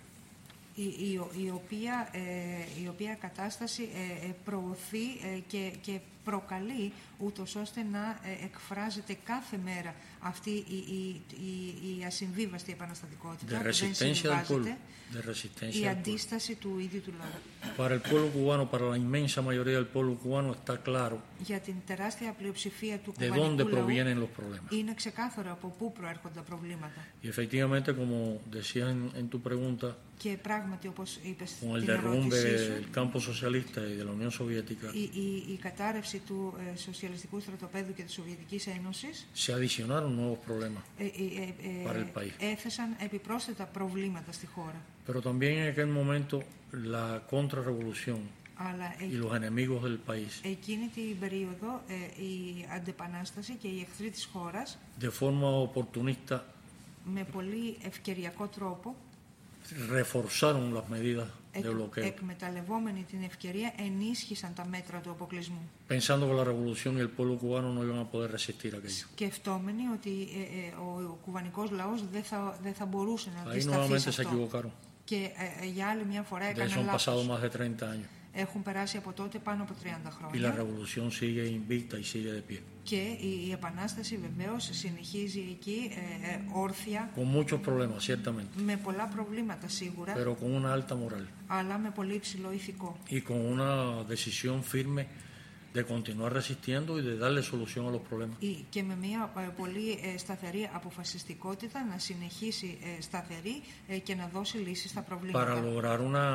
Η, 0.75 0.83
η, 0.85 1.21
η 1.37 1.51
οποία, 1.51 2.09
ε, 2.13 2.83
η 2.83 2.89
οποία 2.89 3.15
κατάσταση 3.15 3.83
ε, 3.83 4.27
ε, 4.27 4.35
προωθεί 4.45 5.05
ε, 5.05 5.39
και, 5.47 5.73
και 5.81 6.01
προκαλεί 6.25 6.93
ούτως 7.19 7.55
ώστε 7.55 7.87
να 7.93 8.21
ε, 8.23 8.45
εκφράζεται 8.45 9.17
κάθε 9.25 9.59
μέρα 9.65 9.95
αυτή 10.21 10.51
η, 10.51 10.65
η, 10.77 11.21
η, 11.31 11.99
η 11.99 12.05
ασυμβίβαστη 12.05 12.73
επαναστατικότητα 12.73 13.59
de 13.59 13.63
που 13.63 13.63
δεν 13.63 13.73
resistencia 13.73 14.31
del 14.31 14.47
pueblo, 14.47 14.47
συμβιβάζεται, 14.47 14.77
de 15.13 15.17
η 15.17 15.31
resistencia 15.31 15.73
del 15.73 15.83
pueblo. 15.83 15.91
αντίσταση 15.91 16.55
του 16.55 16.79
ίδιου 16.79 17.01
του 17.01 17.13
λαού. 17.19 17.31
Para 17.77 17.95
el 17.95 18.01
pueblo 18.01 18.29
cubano, 18.37 18.63
para 18.71 18.85
la 18.93 18.97
inmensa 19.07 19.41
mayoría 19.49 19.77
del 19.81 19.87
pueblo 19.95 20.15
cubano, 20.23 20.49
está 20.53 20.77
claro 20.89 21.17
Για 21.39 21.59
την 21.61 21.75
τεράστια 21.87 22.33
πλειοψηφία 22.39 22.99
του 22.99 23.13
de 23.19 23.29
κουβανικού 23.29 23.57
dónde 23.57 23.65
λαού 23.65 23.71
provienen 23.75 24.19
los 24.23 24.41
problemas. 24.41 24.73
είναι 24.73 24.95
ξεκάθαρο 24.95 25.53
από 25.53 25.75
πού 25.79 25.93
προέρχονται 25.93 26.35
τα 26.35 26.43
προβλήματα. 26.43 27.07
Y 27.23 27.29
efectivamente, 27.29 27.95
como 27.95 28.41
decías 28.51 28.89
en, 28.91 29.11
en 29.21 29.29
tu 29.29 29.41
pregunta, 29.49 29.97
Και 30.19 30.37
πράγματι, 30.43 30.89
όπως 30.89 31.19
είπες 31.23 31.55
con 31.61 31.77
el 31.77 31.83
στην 31.83 31.95
derrumbe 31.95 32.35
ερώτησή 32.35 32.59
σου, 32.65 32.73
del 32.73 32.91
campo 32.99 33.21
socialista 33.21 33.81
y 33.81 33.95
de 34.01 34.05
la 34.05 34.13
Unión 34.19 34.31
Soviética, 34.31 34.95
η, 34.95 35.03
η, 35.03 35.53
η 35.53 35.57
κατάρρευση 35.57 36.12
του 36.19 36.55
ε, 36.75 36.77
Σοσιαλιστικού 36.79 37.41
Στρατοπέδου 37.41 37.93
και 37.95 38.03
της 38.03 38.13
Σοβιετικής 38.15 38.67
Ένωσης 38.67 39.27
se 39.35 39.53
adicionaron 39.53 40.17
nuevos 40.17 40.39
problemas. 40.49 40.83
ε, 40.99 41.05
ε, 41.05 41.09
ε, 41.09 41.89
Para 41.89 41.99
el 41.99 42.19
país. 42.21 42.33
έθεσαν 42.39 42.97
επιπρόσθετα 42.99 43.65
προβλήματα 43.65 44.33
στη 44.33 44.47
χώρα. 44.47 44.81
Pero 45.07 45.21
también 45.23 45.53
en 45.59 45.67
aquel 45.75 45.89
momento 46.01 46.43
la 46.95 47.07
contrarrevolución 47.31 48.21
Αλλά 48.69 48.89
ε- 48.99 49.05
y 49.05 49.17
los 49.25 49.33
enemigos 49.41 49.83
del 49.87 49.99
país, 50.11 50.41
εκείνη 50.43 50.87
την 50.95 51.19
περίοδο 51.19 51.83
ε, 51.89 52.23
η 52.23 52.67
αντεπανάσταση 52.75 53.53
και 53.55 53.69
οι 53.69 53.81
εχθροί 53.81 54.11
της 54.11 54.29
χώρας 54.33 54.79
de 55.01 55.09
forma 55.21 55.69
oportunista, 55.73 56.41
με 57.05 57.25
πολύ 57.33 57.77
ευκαιριακό 57.83 58.47
τρόπο 58.47 58.95
reforzaron 59.91 60.75
las 60.75 60.89
medidas 60.89 61.27
εκ, 61.27 61.29
de 61.29 61.31
bloqueo, 61.31 61.42
εκμεταλλευόμενοι 61.95 63.05
την 63.11 63.23
ευκαιρία 63.23 63.73
ενίσχυσαν 63.77 64.55
τα 64.55 64.67
μέτρα 64.67 65.01
του 65.01 65.11
αποκλεισμού. 65.11 65.71
pensando 65.89 66.25
que 66.29 66.35
la 66.41 66.45
revolución 66.45 66.93
y 66.97 67.01
el 67.01 67.11
pueblo 67.17 67.35
cubano 67.39 67.69
no 67.75 67.81
iban 67.89 67.99
a 68.07 68.09
poder 68.11 68.31
resistir 68.31 68.75
aquello. 68.75 69.07
Σκεφτόμενοι 69.15 69.83
ότι 69.95 70.11
ε, 70.11 70.67
ε, 70.67 70.73
ο, 70.81 71.09
ο 71.11 71.19
κουβανικός 71.25 71.71
λαός 71.71 72.05
δεν 72.13 72.23
θα, 72.23 72.59
δεν 72.63 72.75
θα 72.75 72.85
μπορούσε 72.87 73.31
να 73.37 73.43
Ahí 73.43 73.53
αντισταθεί 73.53 73.99
σε 74.01 74.11
nuevamente 74.11 74.11
se 74.11 74.27
αυτό. 74.27 74.49
equivocaron. 74.51 74.71
Και 75.05 75.17
ε, 75.61 75.65
ε, 75.65 75.69
για 75.69 75.87
άλλη 75.89 76.05
μια 76.05 76.23
φορά 76.23 76.47
De 76.53 76.55
eso 76.55 76.61
έκαναν 76.61 76.89
han 76.89 76.93
pasado 76.99 77.17
λάθος. 77.23 77.27
más 77.27 77.41
de 77.43 77.49
30 77.51 77.91
años. 77.95 78.09
Έχουν 78.35 78.63
περάσει 78.63 78.97
από 78.97 79.13
τότε 79.13 79.39
πάνω 79.39 79.63
από 79.63 79.75
30 79.83 79.87
Y 79.87 80.05
la 80.07 80.11
χρόνια 80.11 80.51
revolución 80.63 81.11
sigue 81.11 81.47
invicta 81.61 81.99
y 81.99 82.05
sigue 82.05 82.33
de 82.33 82.43
pie. 82.43 82.61
και 82.83 82.97
η, 82.97 83.47
η 83.49 83.53
Επανάσταση 83.53 84.17
βεβαίως 84.17 84.69
συνεχίζει 84.73 85.41
εκεί 85.51 85.91
ε, 86.25 86.31
ε, 86.33 86.41
όρθια. 86.53 87.11
Con 87.17 87.27
muchos 87.37 87.61
problemas, 87.67 87.99
ciertamente, 88.09 88.57
με 88.57 88.77
πολλά 88.77 89.07
προβλήματα 89.07 89.69
σίγουρα. 89.69 90.13
Pero 90.15 90.37
con 90.37 90.53
una 90.63 90.73
alta 90.73 90.95
moral. 90.95 91.27
Αλλά 91.47 91.79
με 91.79 91.91
πολύ 91.91 92.15
υψηλό 92.15 92.53
ηθικό. 92.53 92.97
Y 93.11 93.21
con 93.21 93.37
una 93.57 94.03
decisión 94.09 94.63
firme 94.63 95.07
de 95.75 95.85
continuar 95.85 96.31
resistiendo 96.41 96.91
y 96.99 97.03
de 97.03 97.15
darle 97.17 97.43
solución 97.43 97.83
a 97.87 97.91
los 97.91 98.03
problemas. 98.11 98.37
Ή- 98.41 98.65
και 98.71 98.83
με 98.83 98.97
μια 98.97 99.33
ε, 99.39 99.41
πολύ 99.57 99.99
ε, 100.15 100.19
σταθερή 100.19 100.71
αποφασιστικότητα 100.73 101.85
να 101.85 101.99
συνεχίσει 101.99 102.79
ε, 102.99 103.03
σταθερή 103.03 103.63
ε, 103.89 103.99
και 103.99 104.15
να 104.15 104.27
δώσει 104.33 104.57
λύσεις 104.57 104.91
στα 104.91 105.01
para 105.01 105.09
προβλήματα 105.09 105.63
lograr 105.65 105.99
una, 106.01 106.27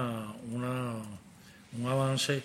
una, 0.58 0.74
un 1.81 1.87
avance 1.91 2.43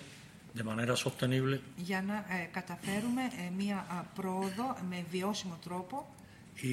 de 0.58 0.62
manera 0.62 0.94
sostenible 0.96 1.58
για 1.76 2.02
να 2.02 2.14
ε, 2.14 2.48
καταφέρουμε 2.52 3.22
ε, 3.22 3.50
μια 3.56 3.76
α, 3.76 4.02
πρόοδο 4.14 4.76
με 4.90 5.04
βιώσιμο 5.10 5.58
τρόπο 5.64 6.14
y, 6.62 6.68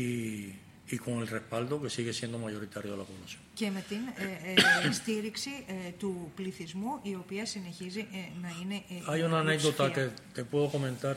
y 0.94 0.98
con 1.06 1.14
el 1.22 1.28
respaldo 1.28 1.82
que 1.82 1.90
sigue 1.90 2.14
siendo 2.14 2.38
mayoritario 2.40 2.92
de 2.92 2.98
la 2.98 3.04
población. 3.04 3.42
και 3.54 3.70
με 3.72 3.84
την 3.90 3.98
ε, 4.16 4.88
ε, 4.88 4.92
στήριξη 4.92 5.50
ε, 5.68 5.90
του 6.00 6.32
πληθυσμού 6.36 7.00
η 7.02 7.16
οποία 7.16 7.46
συνεχίζει 7.46 8.00
ε, 8.00 8.18
να 8.42 8.50
είναι 8.62 8.76
ε, 8.76 9.12
Hay 9.12 9.18
η 9.18 9.24
una 9.30 9.40
anécdota 9.40 9.92
πλειοψηφία. 9.92 10.14
que 10.34 10.36
te 10.40 10.44
puedo 10.44 10.70
comentar 10.72 11.16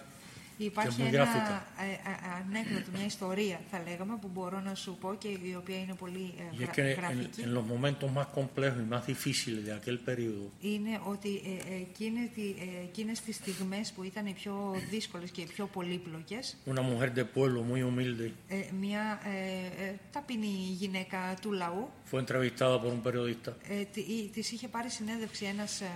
Υπάρχει 0.58 0.96
και 0.96 1.04
muy 1.04 1.14
ένα 1.14 1.24
gráfica. 1.26 1.82
ε, 1.82 1.92
ε, 1.92 2.16
ανέκδοτο, 2.46 2.90
μια 2.98 3.06
ιστορία 3.06 3.60
θα 3.72 3.82
λέγαμε 3.90 4.18
που 4.22 4.30
μπορώ 4.34 4.60
να 4.60 4.76
σου 4.76 4.98
πω 5.02 5.16
και 5.18 5.28
η 5.28 5.56
οποία 5.58 5.78
είναι 5.80 5.94
πολύ 5.94 6.34
ε, 6.38 6.44
y 6.56 6.62
es 6.62 6.66
γρα- 6.68 6.74
que 6.76 6.82
en, 6.94 6.98
γραφική. 6.98 7.42
en 7.42 7.54
los 7.58 7.66
momentos 7.74 8.12
más 8.20 8.28
complejos 8.40 8.80
y 8.86 8.90
más 8.96 9.04
difíciles 9.14 9.62
de 9.66 9.72
aquel 9.80 9.98
periodo 10.10 10.46
είναι 10.62 11.00
ότι 11.04 11.30
ε, 11.30 11.74
ε, 11.74 11.76
εκείνες, 11.80 12.30
τη- 12.36 12.42
ε, 12.60 12.84
εκείνες 12.84 13.22
τις 13.22 13.36
στιγμές 13.36 13.92
που 13.92 14.04
ήταν 14.04 14.26
οι 14.26 14.34
πιο 14.34 14.76
δύσκολες 14.90 15.30
και 15.32 15.42
οι 15.42 15.46
πιο 15.46 15.66
πολύπλοκες 15.66 16.58
una 16.66 16.82
mujer 16.82 17.10
de 17.18 17.24
pueblo 17.36 17.60
muy 17.72 17.82
humilde. 17.82 18.32
ε, 18.48 18.56
μια 18.80 19.20
ε, 19.26 19.84
ε, 19.86 19.96
ταπεινή 20.12 20.48
γυναίκα 20.80 21.38
του 21.42 21.52
λαού 21.52 21.90
fue 22.12 22.20
entrevistada 22.20 22.80
por 22.82 22.92
un 22.98 23.02
periodista. 23.12 23.52
ε, 23.70 23.84
τη- 23.94 24.00
η- 24.02 24.30
της 24.34 24.52
είχε 24.52 24.68
πάρει 24.68 24.90
συνέντευξη 24.90 25.46
ένας 25.46 25.82
ε, 25.82 25.86
ε, 25.86 25.88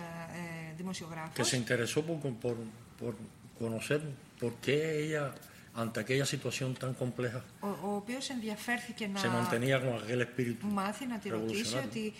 que 0.72 0.78
δημοσιογράφος 0.78 1.50
se 1.54 1.56
interesó 1.64 2.02
por, 2.08 2.18
por, 2.42 2.56
por 3.02 3.14
conocer 3.62 4.00
por 4.40 4.54
qué 4.66 4.78
ella 5.04 5.34
ante 5.84 6.00
aquella 6.00 6.26
situación 6.26 6.74
tan 6.74 6.94
compleja; 6.94 7.44
Ο, 7.60 7.68
ο 7.68 7.96
οποίος 7.96 8.30
ενδιαφέρθηκε 8.30 9.10
se 9.14 9.28
να 9.28 9.30
mantenía 9.30 9.80
con 9.80 9.94
aquel 10.02 10.20
espíritu 10.22 10.66
μάθει 10.70 11.06
να 11.06 11.18
τη 11.18 11.30
ρωτήσει 11.30 11.64
revolucionario. 11.64 11.88
ότι 11.90 12.14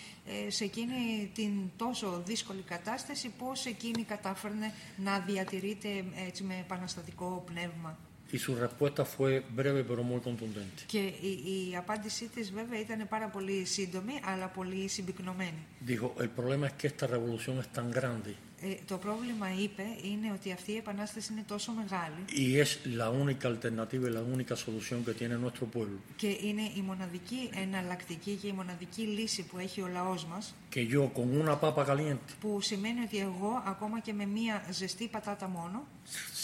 ε, 0.46 0.50
σε 0.50 0.64
εκείνη 0.64 1.30
την 1.34 1.52
τόσο 1.76 2.22
δύσκολη 2.26 2.62
κατάσταση 2.62 3.32
πώς 3.38 3.66
εκείνη 3.66 4.02
κατάφερνε 4.02 4.72
να 4.96 5.18
διατηρείται 5.18 5.88
ε, 5.88 6.26
έτσι 6.26 6.42
με 6.42 6.54
επαναστατικό 6.60 7.44
πνεύμα. 7.46 7.98
Y 8.32 8.38
su 8.38 8.54
respuesta 8.54 9.02
fue 9.06 9.30
breve 9.58 9.84
pero 9.84 10.02
muy 10.02 10.20
contundente. 10.20 10.82
Και 10.86 10.98
η, 10.98 11.70
η 11.70 11.76
απάντησή 11.76 12.28
της 12.28 12.52
βέβαια 12.52 12.80
ήταν 12.80 13.08
πάρα 13.08 13.28
πολύ 13.28 13.64
σύντομη 13.64 14.20
αλλά 14.24 14.46
πολύ 14.46 14.88
συμπυκνωμένη. 14.88 15.66
Dijo, 15.86 16.14
el 16.20 16.30
problema 16.30 16.66
es 16.66 16.72
que 16.72 16.86
esta 16.86 17.06
revolución 17.06 17.58
es 17.58 17.68
tan 17.68 17.90
grande 17.90 18.34
Ε, 18.62 18.74
το 18.86 18.96
πρόβλημα, 18.96 19.46
είπε, 19.62 19.82
είναι 20.02 20.32
ότι 20.32 20.52
αυτή 20.52 20.72
η 20.72 20.76
επανάσταση 20.76 21.32
είναι 21.32 21.44
τόσο 21.46 21.72
μεγάλη 21.72 22.24
y 22.28 22.58
es 22.64 22.70
la 23.00 23.08
única 23.10 23.46
alternativa 23.54 24.08
y 24.08 24.12
la 24.12 24.24
única 24.36 24.54
solución 24.56 25.04
que 25.04 25.14
tiene 25.20 25.36
nuestro 25.36 25.66
pueblo, 25.66 25.98
και 26.16 26.26
είναι 26.26 26.62
η 26.62 26.82
μοναδική 26.86 27.50
εναλλακτική 27.62 28.34
και 28.34 28.46
η 28.46 28.52
μοναδική 28.52 29.02
λύση 29.02 29.42
που 29.42 29.58
έχει 29.58 29.80
ο 29.80 29.86
λαός 29.86 30.24
μας 30.24 30.54
que 30.74 30.86
yo 30.86 31.12
con 31.12 31.28
una 31.42 31.60
papa 31.60 31.84
caliente 31.84 32.32
που 32.40 32.60
σημαίνει 32.60 33.00
ότι 33.00 33.18
εγώ 33.18 33.62
ακόμα 33.66 34.00
και 34.00 34.12
με 34.12 34.26
μία 34.26 34.64
ζεστή 34.70 35.08
πατάτα 35.08 35.48
μόνο 35.48 35.86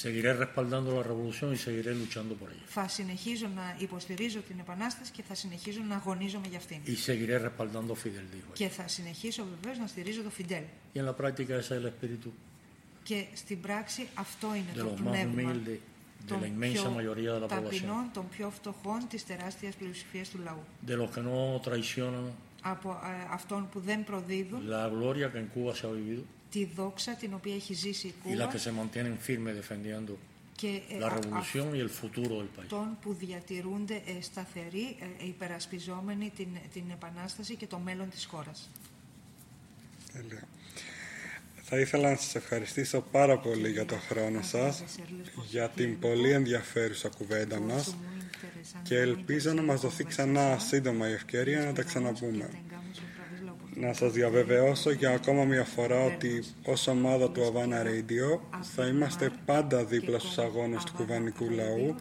seguiré 0.02 0.30
respaldando 0.44 0.88
la 0.98 1.02
revolución 1.02 1.48
y 1.56 1.58
seguiré 1.66 1.94
luchando 1.94 2.34
por 2.40 2.48
ella. 2.50 2.64
θα 2.66 2.88
συνεχίζω 2.88 3.50
να 3.54 3.76
υποστηρίζω 3.78 4.40
την 4.40 4.58
επανάσταση 4.58 5.10
και 5.10 5.22
θα 5.28 5.34
συνεχίζω 5.34 5.80
να 5.88 5.94
αγωνίζομαι 5.94 6.46
για 6.48 6.58
αυτήν. 6.58 6.80
Y 6.86 6.96
seguiré 6.96 7.38
respaldando 7.38 7.92
a 7.92 7.96
Fidel, 7.96 8.26
dijo. 8.34 8.48
ella. 8.48 8.54
Και 8.54 8.68
θα 8.68 8.88
συνεχίσω 8.88 9.46
βεβαίως 9.54 9.78
να 9.78 9.86
στηρίζω 9.86 10.22
το 10.22 10.30
Φιντέλ. 10.30 10.62
Y 10.94 10.98
en 11.00 11.06
la 11.10 11.16
práctica 11.16 11.52
ese 11.56 11.74
es 11.76 11.82
el 11.82 11.86
espíritu 11.92 12.28
Και 13.02 13.24
στην 13.34 13.60
πράξη 13.60 14.08
αυτό 14.14 14.54
είναι 14.54 14.70
de 14.74 14.78
το 14.78 14.84
los 14.84 15.00
más 15.00 15.04
πνεύμα 15.10 15.42
humildes, 15.52 15.78
de 16.26 16.28
των 16.28 16.40
la 16.40 16.46
inmensa 16.46 16.82
πιο 16.82 16.90
mayoría 16.90 17.32
de 17.32 17.40
la 17.40 17.48
población, 17.48 17.62
ταπεινών, 17.64 18.10
των 18.12 18.28
πιο 18.28 18.50
φτωχών 18.50 19.08
της 19.08 19.26
τεράστιας 19.26 19.74
πλειοψηφίας 19.74 20.28
του 20.28 20.38
λαού. 20.44 20.62
de 20.86 20.96
los 20.96 21.10
que 21.10 21.20
no 21.22 21.60
traicionan 21.68 22.30
Από 22.62 22.90
ε, 22.90 23.26
αυτών 23.30 23.68
που 23.72 23.80
δεν 23.80 24.04
προδίδουν 24.04 24.60
la 24.68 24.88
gloria 24.88 25.32
que 25.32 25.38
en 25.38 25.48
Cuba 25.54 25.74
se 25.74 25.86
ha 25.86 25.90
vivido 25.90 26.22
τη 26.50 26.64
δόξα 26.64 27.14
την 27.14 27.34
οποία 27.34 27.54
έχει 27.54 27.74
ζήσει 27.74 28.06
η 28.06 28.14
y 28.24 28.28
Κούβα 28.28 28.46
las 28.46 28.54
que 28.54 28.58
se 28.58 28.72
mantienen 28.72 29.16
firmes 29.28 29.54
defendiendo 29.56 30.12
και 30.56 30.80
ε, 30.90 30.98
la 30.98 31.06
α- 31.06 31.18
revolución 31.20 31.74
y 31.74 31.80
el 31.80 31.90
futuro 32.00 32.32
del 32.40 32.48
país. 32.56 32.62
αυτών 32.62 32.98
που 33.00 33.12
διατηρούνται 33.14 33.94
ε, 34.06 34.22
σταθεροί, 34.22 34.96
ε, 35.20 35.26
υπερασπιζόμενοι 35.26 36.32
την, 36.36 36.48
την 36.72 36.82
Επανάσταση 36.92 37.54
και 37.56 37.66
το 37.66 37.78
μέλλον 37.78 38.10
της 38.10 38.24
χώρας. 38.24 38.70
Τέλεια. 40.12 40.42
Θα 41.74 41.80
Θα 41.80 41.86
ήθελα 41.86 42.10
να 42.10 42.16
σας 42.16 42.34
ευχαριστήσω 42.34 43.04
πάρα 43.10 43.38
πολύ 43.38 43.70
για 43.70 43.84
το 43.84 43.96
χρόνο 44.08 44.42
σας, 44.42 44.84
για 45.50 45.68
την 45.68 45.98
πολύ 45.98 46.30
ενδιαφέρουσα 46.30 47.08
κουβέντα 47.08 47.60
μας 47.60 47.96
και 48.82 48.98
ελπίζω 48.98 49.52
να 49.52 49.62
μας 49.62 49.80
δοθεί 49.80 50.04
ξανά 50.04 50.58
σύντομα 50.58 51.08
η 51.08 51.12
ευκαιρία 51.12 51.64
να 51.64 51.72
τα 51.72 51.82
ξαναπούμε. 51.82 52.48
Να 53.74 53.92
σας 53.92 54.12
διαβεβαιώσω 54.12 54.90
για 54.90 55.10
ακόμα 55.10 55.44
μια 55.44 55.64
φορά 55.64 56.04
ότι 56.04 56.44
ως 56.64 56.86
ομάδα 56.86 57.30
του 57.30 57.52
Havana 57.52 57.86
Radio 57.86 58.58
θα 58.74 58.86
είμαστε 58.86 59.30
πάντα 59.44 59.84
δίπλα 59.84 60.18
στους 60.18 60.38
αγώνες 60.38 60.84
του 60.84 60.92
κουβανικού 60.96 61.50
λαού 61.50 61.94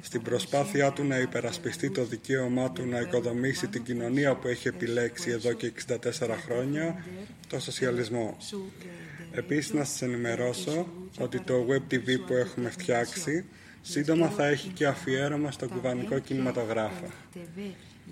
στην 0.00 0.22
προσπάθειά 0.22 0.92
του 0.92 1.04
να 1.04 1.18
υπερασπιστεί 1.18 1.90
το 1.90 2.04
δικαίωμά 2.04 2.70
του 2.70 2.86
να 2.86 3.00
οικοδομήσει 3.00 3.68
την 3.68 3.82
κοινωνία 3.82 4.34
που 4.34 4.48
έχει 4.48 4.68
επιλέξει 4.68 5.30
εδώ 5.30 5.52
και 5.52 5.72
64 5.88 5.96
χρόνια, 6.44 7.04
το 7.48 7.60
σοσιαλισμό. 7.60 8.36
Επίσης 9.32 9.72
να 9.72 9.84
σας 9.84 10.02
ενημερώσω 10.02 10.86
ότι 11.18 11.40
το 11.40 11.66
Web 11.68 11.94
TV 11.94 12.18
που 12.26 12.34
έχουμε 12.34 12.70
φτιάξει 12.70 13.44
σύντομα 13.80 14.28
θα 14.28 14.46
έχει 14.46 14.68
και 14.68 14.86
αφιέρωμα 14.86 15.50
στο 15.50 15.68
κουβανικό 15.68 16.18
κινηματογράφο. 16.18 17.06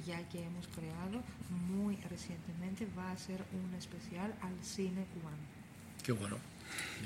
ya 0.06 0.20
que 0.30 0.38
hemos 0.48 0.66
creado 0.76 1.16
muy 1.74 1.94
recientemente 2.14 2.80
va 2.98 3.10
a 3.10 3.18
ser 3.26 3.40
un 3.60 3.68
especial 3.82 4.28
al 4.46 4.56
cine 4.74 5.02
cubano. 5.12 5.44
Qué 6.04 6.12
bueno. 6.12 6.36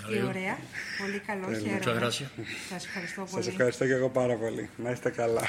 Και 0.09 0.23
ωραία. 0.23 0.59
Πολύ 0.99 1.19
καλό. 1.19 1.47
Muchas 1.49 1.99
gracias. 2.01 2.29
Σας 2.69 2.85
ευχαριστώ 2.85 3.21
πολύ. 3.31 3.43
Σας 3.45 3.47
ευχαριστώ 3.47 3.87
και 3.87 3.93
εγώ 3.93 4.09
πάρα 4.09 4.37
πολύ. 4.37 4.71
Να 4.77 4.91
είστε 4.91 5.11
καλά. 5.11 5.49